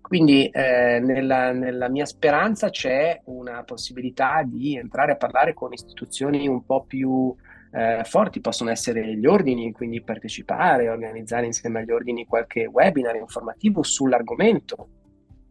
[0.00, 6.48] Quindi eh, nella, nella, mia speranza c'è una possibilità di entrare a parlare con istituzioni
[6.48, 7.34] un po' più
[7.72, 13.82] eh, forti, possono essere gli ordini, quindi partecipare, organizzare insieme agli ordini qualche webinar informativo
[13.82, 14.88] sull'argomento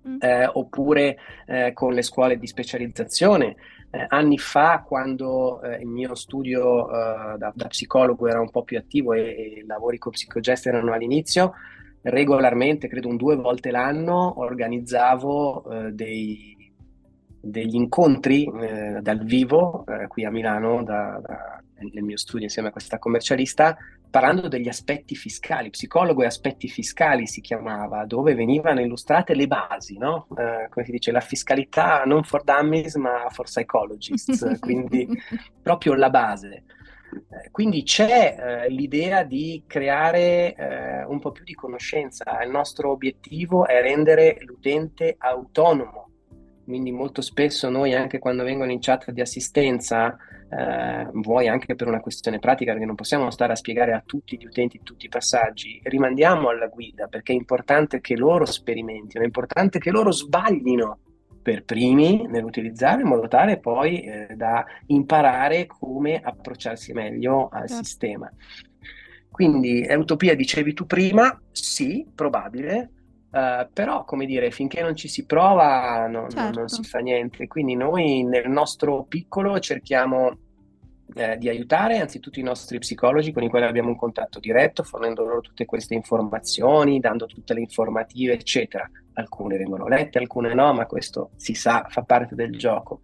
[0.08, 0.18] Mm.
[0.22, 3.56] eh, oppure eh, con le scuole di specializzazione.
[3.90, 8.64] Eh, anni fa, quando eh, il mio studio eh, da, da, psicologo era un po'
[8.64, 11.54] più attivo e, i lavori con psicogest erano all'inizio,
[12.02, 16.56] regolarmente, credo un due volte l'anno, organizzavo eh, dei,
[17.42, 18.50] degli incontri
[19.02, 23.78] dal vivo qui a Milano da, da, nel mio studio insieme a questa commercialista
[24.10, 29.98] parlando degli aspetti fiscali, psicologo e aspetti fiscali si chiamava, dove venivano illustrate le basi,
[29.98, 30.28] no?
[30.38, 35.08] eh, come si dice, la fiscalità non for dummies ma for psychologists, quindi
[35.62, 36.64] proprio la base.
[37.10, 42.92] Eh, quindi c'è eh, l'idea di creare eh, un po' più di conoscenza, il nostro
[42.92, 46.10] obiettivo è rendere l'utente autonomo,
[46.66, 50.18] quindi molto spesso noi anche quando vengono in chat di assistenza
[50.50, 54.38] eh, vuoi anche per una questione pratica, perché non possiamo stare a spiegare a tutti
[54.38, 59.26] gli utenti tutti i passaggi, rimandiamo alla guida perché è importante che loro sperimentino, è
[59.26, 61.00] importante che loro sbaglino
[61.42, 67.84] per primi nell'utilizzare in modo tale poi eh, da imparare come approcciarsi meglio al certo.
[67.84, 68.30] sistema.
[69.30, 71.40] Quindi è utopia, dicevi tu prima?
[71.52, 72.92] Sì, probabile,
[73.30, 76.60] Uh, però, come dire, finché non ci si prova no, certo.
[76.60, 77.48] non si fa niente.
[77.48, 80.38] Quindi noi nel nostro piccolo cerchiamo
[81.14, 85.24] eh, di aiutare anzitutto i nostri psicologi con i quali abbiamo un contatto diretto, fornendo
[85.24, 88.90] loro tutte queste informazioni, dando tutte le informative, eccetera.
[89.14, 93.02] Alcune vengono lette, alcune no, ma questo si sa, fa parte del gioco.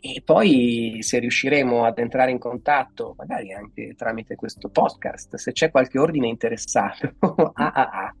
[0.00, 5.70] E poi se riusciremo ad entrare in contatto, magari anche tramite questo podcast, se c'è
[5.70, 7.14] qualche ordine interessato,
[7.54, 8.14] ah, ah, ah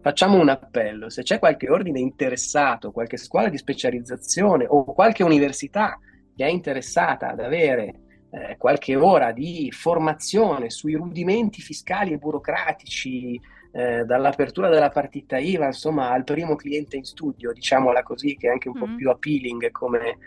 [0.00, 5.98] facciamo un appello, se c'è qualche ordine interessato, qualche scuola di specializzazione o qualche università
[6.34, 7.94] che è interessata ad avere
[8.30, 13.38] eh, qualche ora di formazione sui rudimenti fiscali e burocratici,
[13.72, 18.50] eh, dall'apertura della partita IVA, insomma, al primo cliente in studio, diciamola così, che è
[18.50, 18.80] anche un mm.
[18.80, 20.18] po' più appealing come,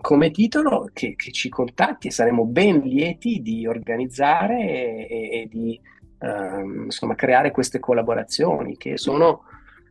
[0.00, 5.48] come titolo, che, che, ci contatti e saremo ben lieti di organizzare e, e, e
[5.48, 5.80] di
[6.24, 9.42] ehm, insomma, creare queste collaborazioni che sono,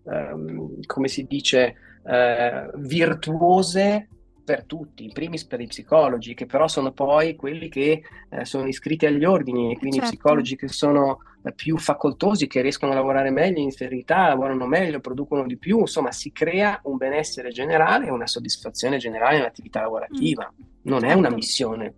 [0.05, 1.75] ehm, come si dice,
[2.05, 4.07] eh, virtuose
[4.43, 8.67] per tutti, in primis per i psicologi, che però sono poi quelli che eh, sono
[8.67, 10.11] iscritti agli ordini, e quindi certo.
[10.11, 14.99] psicologi che sono eh, più facoltosi, che riescono a lavorare meglio in serenità, lavorano meglio,
[14.99, 20.51] producono di più, insomma si crea un benessere generale e una soddisfazione generale nell'attività lavorativa,
[20.51, 20.63] mm.
[20.84, 21.13] non certo.
[21.13, 21.36] è una certo.
[21.36, 21.93] missione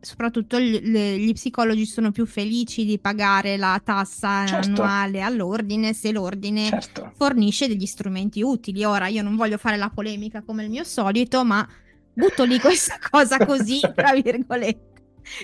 [0.00, 4.82] soprattutto gli, gli, psicologi sono più felici di pagare la tassa certo.
[4.82, 7.12] annuale all'ordine se l'ordine certo.
[7.16, 8.84] fornisce degli strumenti utili.
[8.84, 11.66] Ora io non voglio fare la polemica come il mio solito, ma
[12.12, 14.87] butto lì questa cosa così, tra virgolette.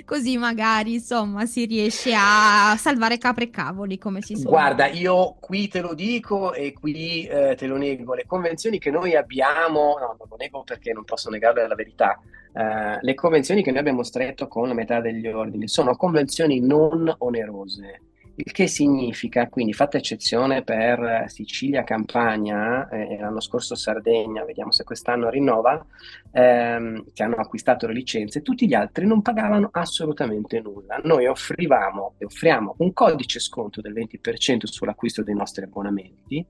[0.05, 5.37] Così magari insomma si riesce a salvare capre e cavoli, come si suol Guarda, io
[5.41, 8.14] qui te lo dico e qui eh, te lo nego.
[8.14, 12.20] Le convenzioni che noi abbiamo, no, non lo nego perché non posso negare la verità.
[12.53, 17.12] Uh, le convenzioni che noi abbiamo stretto con la metà degli ordini sono convenzioni non
[17.18, 18.01] onerose
[18.37, 24.72] il che significa, quindi fatta eccezione per Sicilia, Campania e eh, l'anno scorso Sardegna, vediamo
[24.72, 25.85] se quest'anno rinnova,
[26.32, 31.01] ehm, che hanno acquistato le licenze, tutti gli altri non pagavano assolutamente nulla.
[31.05, 36.45] Noi offrivamo e offriamo un codice sconto del 20% sull'acquisto dei nostri abbonamenti.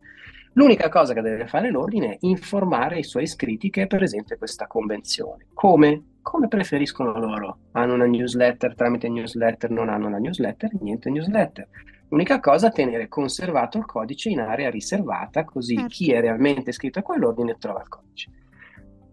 [0.54, 4.66] L'unica cosa che deve fare l'ordine è informare i suoi iscritti che è presente questa
[4.66, 5.48] convenzione.
[5.52, 6.13] Come?
[6.24, 7.58] Come preferiscono loro.
[7.72, 11.68] Hanno una newsletter, tramite newsletter non hanno la newsletter, niente newsletter.
[12.08, 15.90] L'unica cosa è tenere conservato il codice in area riservata, così certo.
[15.90, 18.30] chi è realmente iscritto a quell'ordine trova il codice.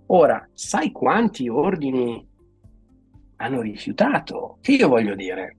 [0.07, 2.25] Ora, sai quanti ordini
[3.35, 4.57] hanno rifiutato?
[4.61, 5.57] Che io voglio dire,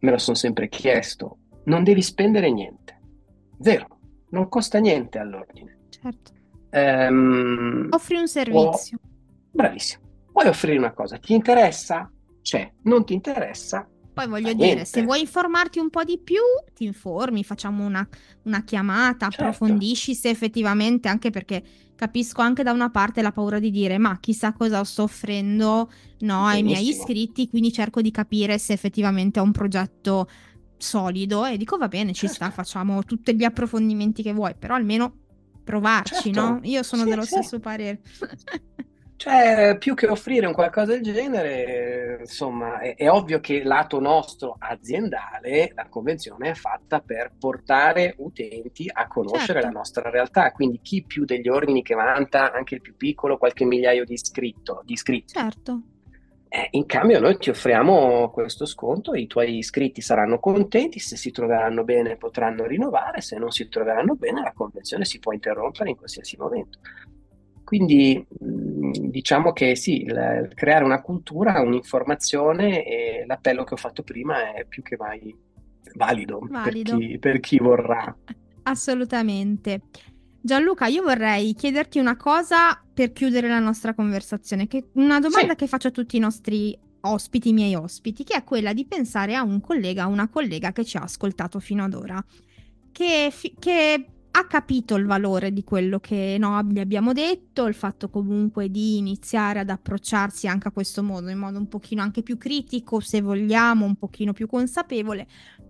[0.00, 3.00] me lo sono sempre chiesto, non devi spendere niente.
[3.58, 3.86] Zero,
[4.30, 5.78] non costa niente all'ordine.
[5.88, 6.32] Certo.
[6.72, 8.98] Um, Offri un servizio.
[9.02, 9.08] O...
[9.50, 10.08] Bravissimo
[10.40, 12.10] puoi offrire una cosa, ti interessa?
[12.40, 13.86] C'è, non ti interessa?
[14.12, 14.84] Poi voglio dire, niente.
[14.86, 16.40] se vuoi informarti un po' di più,
[16.74, 18.06] ti informi, facciamo una,
[18.44, 19.44] una chiamata, certo.
[19.44, 21.62] approfondisci se effettivamente, anche perché
[21.94, 26.46] capisco anche da una parte la paura di dire ma chissà cosa sto offrendo no,
[26.46, 30.26] ai miei iscritti, quindi cerco di capire se effettivamente è un progetto
[30.78, 32.36] solido e dico va bene, ci certo.
[32.36, 35.14] sta, facciamo tutti gli approfondimenti che vuoi, però almeno
[35.62, 36.40] provarci, certo.
[36.40, 36.60] no?
[36.62, 37.28] Io sono sì, dello sì.
[37.28, 38.00] stesso parere.
[39.20, 44.56] Cioè, più che offrire un qualcosa del genere, insomma, è, è, ovvio che lato nostro
[44.58, 49.66] aziendale, la convenzione è fatta per portare utenti a conoscere certo.
[49.66, 50.50] la nostra realtà.
[50.52, 54.80] Quindi chi più degli ordini che vanta, anche il più piccolo, qualche migliaio di, iscritto,
[54.86, 55.34] di iscritti.
[55.34, 55.82] Certo.
[56.48, 61.30] Eh, in cambio noi ti offriamo questo sconto, i tuoi iscritti saranno contenti, se si
[61.30, 65.96] troveranno bene potranno rinnovare, se non si troveranno bene la convenzione si può interrompere in
[65.96, 66.78] qualsiasi momento.
[67.70, 68.26] Quindi
[68.90, 74.64] diciamo che sì, il, creare una cultura, un'informazione e l'appello che ho fatto prima è
[74.66, 75.34] più che mai
[75.94, 76.96] valido, valido.
[76.96, 78.16] Per, chi, per chi vorrà.
[78.62, 79.82] Assolutamente.
[80.42, 85.56] Gianluca, io vorrei chiederti una cosa per chiudere la nostra conversazione, che una domanda sì.
[85.56, 89.34] che faccio a tutti i nostri ospiti, i miei ospiti, che è quella di pensare
[89.34, 92.24] a un collega, a una collega che ci ha ascoltato fino ad ora,
[92.92, 98.08] che, che ha capito il valore di quello che no, gli abbiamo detto, il fatto
[98.08, 102.38] comunque di iniziare ad approcciarsi anche a questo modo, in modo un pochino anche più
[102.38, 105.26] critico, se vogliamo, un pochino più consapevole,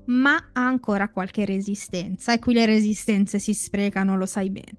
[0.06, 4.76] ma ha ancora qualche resistenza e qui le resistenze si sprecano, lo sai bene.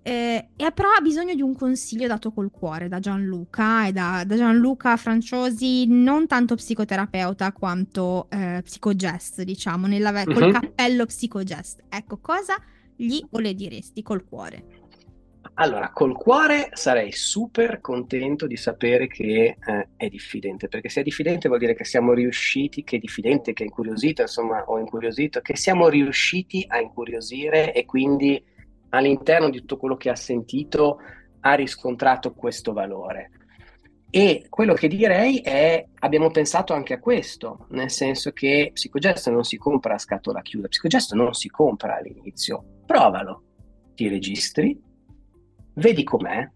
[0.00, 4.24] Eh, e però ha bisogno di un consiglio dato col cuore da Gianluca e da,
[4.26, 10.32] da Gianluca Franciosi, non tanto psicoterapeuta quanto eh, psicogest, diciamo, nella, uh-huh.
[10.32, 10.52] col mhm.
[10.52, 11.82] cappello psicogest.
[11.90, 12.54] Ecco, cosa
[12.98, 14.64] gli o le diresti col cuore?
[15.54, 21.04] Allora, col cuore sarei super contento di sapere che eh, è diffidente, perché se è
[21.04, 25.40] diffidente vuol dire che siamo riusciti, che è diffidente, che è incuriosito, insomma, o incuriosito,
[25.40, 28.42] che siamo riusciti a incuriosire e quindi
[28.90, 30.98] all'interno di tutto quello che ha sentito
[31.40, 33.30] ha riscontrato questo valore.
[34.10, 39.44] E quello che direi è, abbiamo pensato anche a questo, nel senso che Psicogesto non
[39.44, 43.42] si compra a scatola chiusa, Psicogesto non si compra all'inizio, provalo,
[43.94, 44.80] ti registri,
[45.74, 46.48] vedi com'è,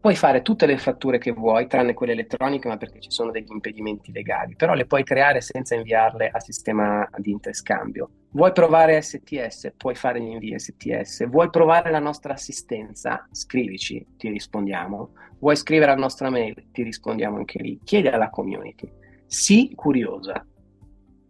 [0.00, 3.50] puoi fare tutte le fatture che vuoi, tranne quelle elettroniche, ma perché ci sono degli
[3.50, 8.10] impedimenti legali, però le puoi creare senza inviarle al sistema di interscambio.
[8.32, 9.72] Vuoi provare STS?
[9.76, 11.28] Puoi fare gli invii STS.
[11.28, 13.26] Vuoi provare la nostra assistenza?
[13.32, 15.14] Scrivici, ti rispondiamo.
[15.40, 16.70] Vuoi scrivere alla nostra mail?
[16.70, 17.80] Ti rispondiamo anche lì.
[17.82, 18.88] Chiedi alla community.
[19.26, 20.46] Sii curiosa.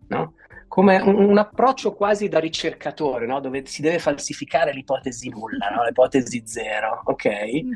[0.08, 0.34] No?
[0.68, 3.40] Come un, un, approccio quasi da ricercatore, no?
[3.40, 5.84] dove si deve falsificare l'ipotesi nulla, no?
[5.84, 7.00] l'ipotesi zero.
[7.04, 7.26] Ok?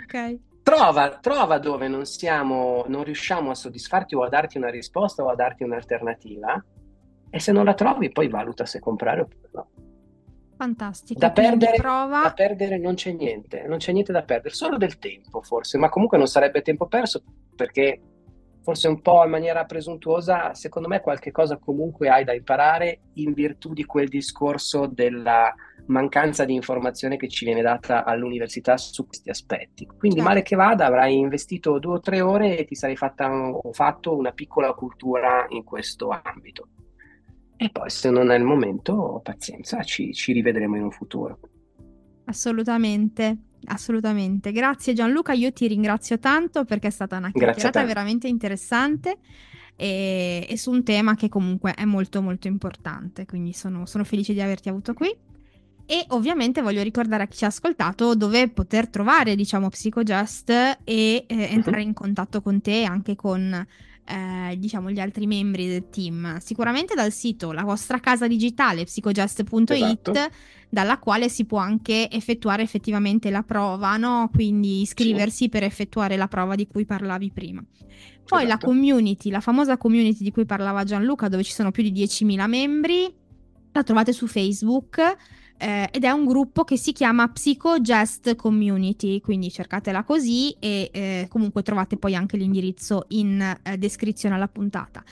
[0.04, 0.38] Ok.
[0.62, 5.30] Trova, trova, dove non, siamo, non riusciamo a soddisfarti o a darti una risposta o
[5.30, 6.62] a darti un'alternativa
[7.34, 9.68] e se non la trovi poi valuta se comprare oppure no.
[10.56, 11.18] Fantastico.
[11.18, 15.42] Da perdere, da perdere, non c'è niente, non c'è niente da perdere, solo del tempo
[15.42, 17.24] forse, ma comunque non sarebbe tempo perso
[17.56, 18.00] perché
[18.62, 23.32] forse un po' in maniera presuntuosa, secondo me qualche cosa comunque hai da imparare in
[23.32, 25.52] virtù di quel discorso della
[25.86, 29.86] mancanza di informazione che ci viene data all'università su questi aspetti.
[29.86, 30.22] Quindi certo.
[30.22, 33.28] male che vada avrai investito due o tre ore e ti sarei fatta,
[33.72, 36.68] fatto una piccola cultura in questo ambito.
[37.56, 41.38] E poi se non è il momento, pazienza, ci, ci rivedremo in un futuro.
[42.26, 43.36] Assolutamente,
[43.66, 44.50] assolutamente.
[44.52, 49.18] Grazie Gianluca, io ti ringrazio tanto perché è stata una chiacchierata veramente interessante
[49.76, 54.32] e, e, su un tema che comunque è molto molto importante, quindi sono, sono felice
[54.32, 55.14] di averti avuto qui.
[55.86, 60.78] E ovviamente voglio ricordare a chi ci ha ascoltato dove poter trovare, diciamo, Psychogest e
[60.82, 61.40] eh, mhm.
[61.40, 63.66] entrare in contatto con te anche con
[64.06, 69.70] eh, diciamo gli altri membri del team sicuramente dal sito la vostra casa digitale psychogest.it
[69.70, 70.12] esatto.
[70.68, 74.28] dalla quale si può anche effettuare effettivamente la prova no?
[74.32, 75.48] quindi iscriversi sì.
[75.48, 77.64] per effettuare la prova di cui parlavi prima
[78.26, 78.46] poi esatto.
[78.46, 82.46] la community la famosa community di cui parlava Gianluca dove ci sono più di 10.000
[82.46, 83.14] membri
[83.72, 85.16] la trovate su Facebook
[85.64, 91.26] eh, ed è un gruppo che si chiama Psychogest Community, quindi cercatela così e eh,
[91.30, 95.02] comunque trovate poi anche l'indirizzo in eh, descrizione alla puntata.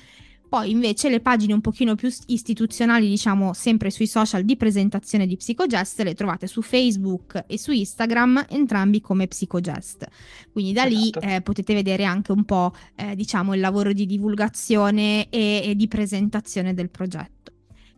[0.46, 5.38] Poi invece le pagine un pochino più istituzionali, diciamo sempre sui social di presentazione di
[5.38, 10.06] Psychogest, le trovate su Facebook e su Instagram, entrambi come Psychogest.
[10.52, 11.20] Quindi da lì esatto.
[11.20, 15.88] eh, potete vedere anche un po' eh, diciamo il lavoro di divulgazione e, e di
[15.88, 17.41] presentazione del progetto.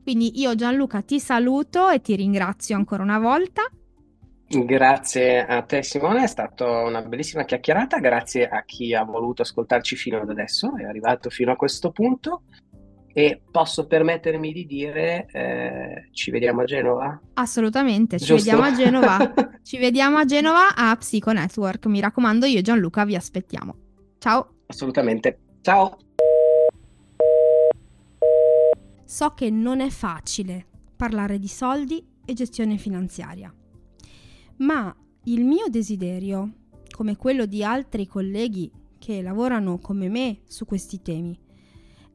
[0.04, 3.62] Quindi io Gianluca ti saluto e ti ringrazio ancora una volta.
[4.46, 9.96] Grazie a te Simone, è stata una bellissima chiacchierata, grazie a chi ha voluto ascoltarci
[9.96, 12.42] fino ad adesso, è arrivato fino a questo punto
[13.16, 17.20] e posso permettermi di dire eh, ci vediamo a Genova?
[17.34, 18.50] Assolutamente, ci Giusto?
[18.50, 19.34] vediamo a Genova.
[19.64, 23.76] ci vediamo a Genova a Psycho Network, mi raccomando io e Gianluca vi aspettiamo.
[24.18, 24.56] Ciao.
[24.66, 25.38] Assolutamente.
[25.62, 25.96] Ciao.
[29.14, 30.66] So che non è facile
[30.96, 33.54] parlare di soldi e gestione finanziaria,
[34.56, 34.92] ma
[35.26, 36.52] il mio desiderio,
[36.90, 38.68] come quello di altri colleghi
[38.98, 41.38] che lavorano come me su questi temi,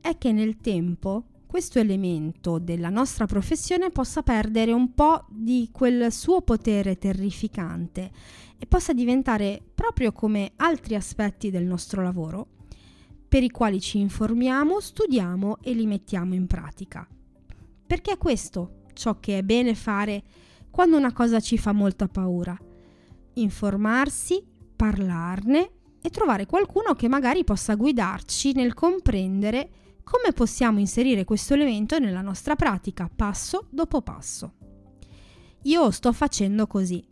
[0.02, 6.12] è che nel tempo questo elemento della nostra professione possa perdere un po' di quel
[6.12, 8.12] suo potere terrificante
[8.58, 12.58] e possa diventare proprio come altri aspetti del nostro lavoro
[13.30, 17.08] per i quali ci informiamo, studiamo e li mettiamo in pratica.
[17.86, 20.24] Perché è questo ciò che è bene fare
[20.72, 22.58] quando una cosa ci fa molta paura.
[23.34, 24.44] Informarsi,
[24.76, 29.70] parlarne e trovare qualcuno che magari possa guidarci nel comprendere
[30.04, 34.54] come possiamo inserire questo elemento nella nostra pratica passo dopo passo.
[35.64, 37.06] Io sto facendo così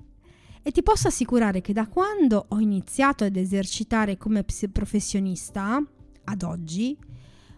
[0.63, 5.81] e ti posso assicurare che da quando ho iniziato ad esercitare come professionista
[6.29, 6.97] ad oggi,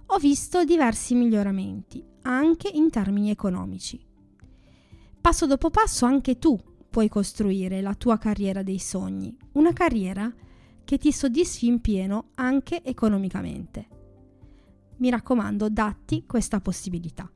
[0.07, 3.99] ho visto diversi miglioramenti, anche in termini economici.
[5.21, 6.59] Passo dopo passo anche tu
[6.89, 10.33] puoi costruire la tua carriera dei sogni, una carriera
[10.83, 13.87] che ti soddisfi in pieno anche economicamente.
[14.97, 17.29] Mi raccomando, datti questa possibilità.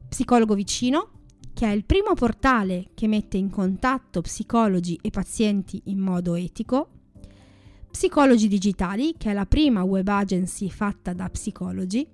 [0.07, 1.18] Psicologo vicino,
[1.53, 6.89] che è il primo portale che mette in contatto psicologi e pazienti in modo etico,
[7.91, 12.07] Psicologi Digitali, che è la prima web agency fatta da psicologi,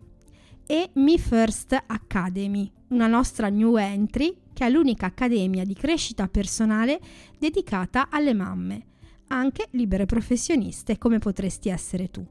[0.66, 7.00] e Me First Academy, una nostra new entry che è l'unica accademia di crescita personale
[7.38, 8.86] dedicata alle mamme,
[9.28, 12.26] anche libere professioniste come potresti essere tu.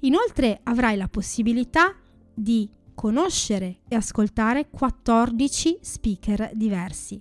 [0.00, 1.94] Inoltre avrai la possibilità
[2.34, 2.68] di
[3.00, 7.18] conoscere e ascoltare 14 speaker diversi,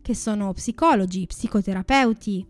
[0.00, 2.46] che sono psicologi, psicoterapeuti,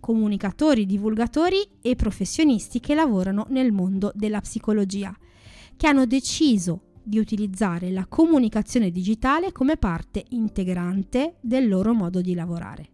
[0.00, 5.14] comunicatori, divulgatori e professionisti che lavorano nel mondo della psicologia,
[5.76, 12.32] che hanno deciso di utilizzare la comunicazione digitale come parte integrante del loro modo di
[12.32, 12.88] lavorare.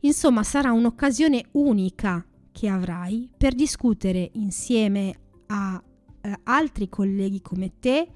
[0.00, 2.22] Insomma, sarà un'occasione unica
[2.52, 5.14] che avrai per discutere insieme
[5.46, 5.82] a
[6.20, 8.08] eh, altri colleghi come te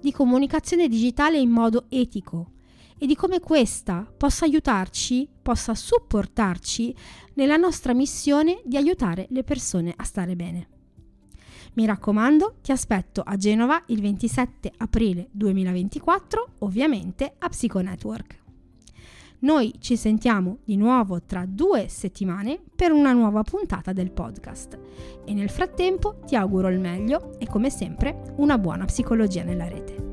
[0.00, 2.52] di comunicazione digitale in modo etico
[2.98, 6.94] e di come questa possa aiutarci, possa supportarci
[7.34, 10.68] nella nostra missione di aiutare le persone a stare bene.
[11.74, 18.37] Mi raccomando, ti aspetto a Genova il 27 aprile 2024, ovviamente a Psiconetwork.
[19.40, 24.78] Noi ci sentiamo di nuovo tra due settimane per una nuova puntata del podcast
[25.24, 30.07] e nel frattempo ti auguro il meglio e come sempre una buona psicologia nella rete.